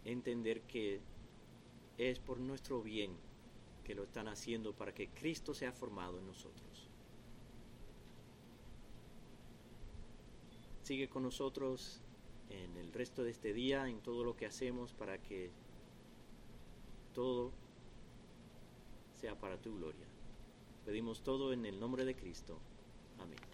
entender 0.03 0.61
que 0.63 0.99
es 1.97 2.19
por 2.19 2.39
nuestro 2.39 2.81
bien 2.81 3.15
que 3.83 3.95
lo 3.95 4.03
están 4.03 4.27
haciendo 4.27 4.73
para 4.73 4.93
que 4.93 5.09
Cristo 5.09 5.53
sea 5.53 5.71
formado 5.71 6.19
en 6.19 6.27
nosotros. 6.27 6.89
Sigue 10.83 11.07
con 11.07 11.23
nosotros 11.23 12.01
en 12.49 12.77
el 12.77 12.91
resto 12.91 13.23
de 13.23 13.31
este 13.31 13.53
día, 13.53 13.87
en 13.87 14.01
todo 14.01 14.23
lo 14.23 14.35
que 14.35 14.45
hacemos 14.45 14.93
para 14.93 15.21
que 15.21 15.51
todo 17.13 17.51
sea 19.15 19.39
para 19.39 19.57
tu 19.57 19.75
gloria. 19.75 20.08
Pedimos 20.89 21.21
todo 21.21 21.53
en 21.53 21.67
el 21.67 21.79
nombre 21.79 22.03
de 22.03 22.15
Cristo. 22.15 22.57
Amén. 23.19 23.48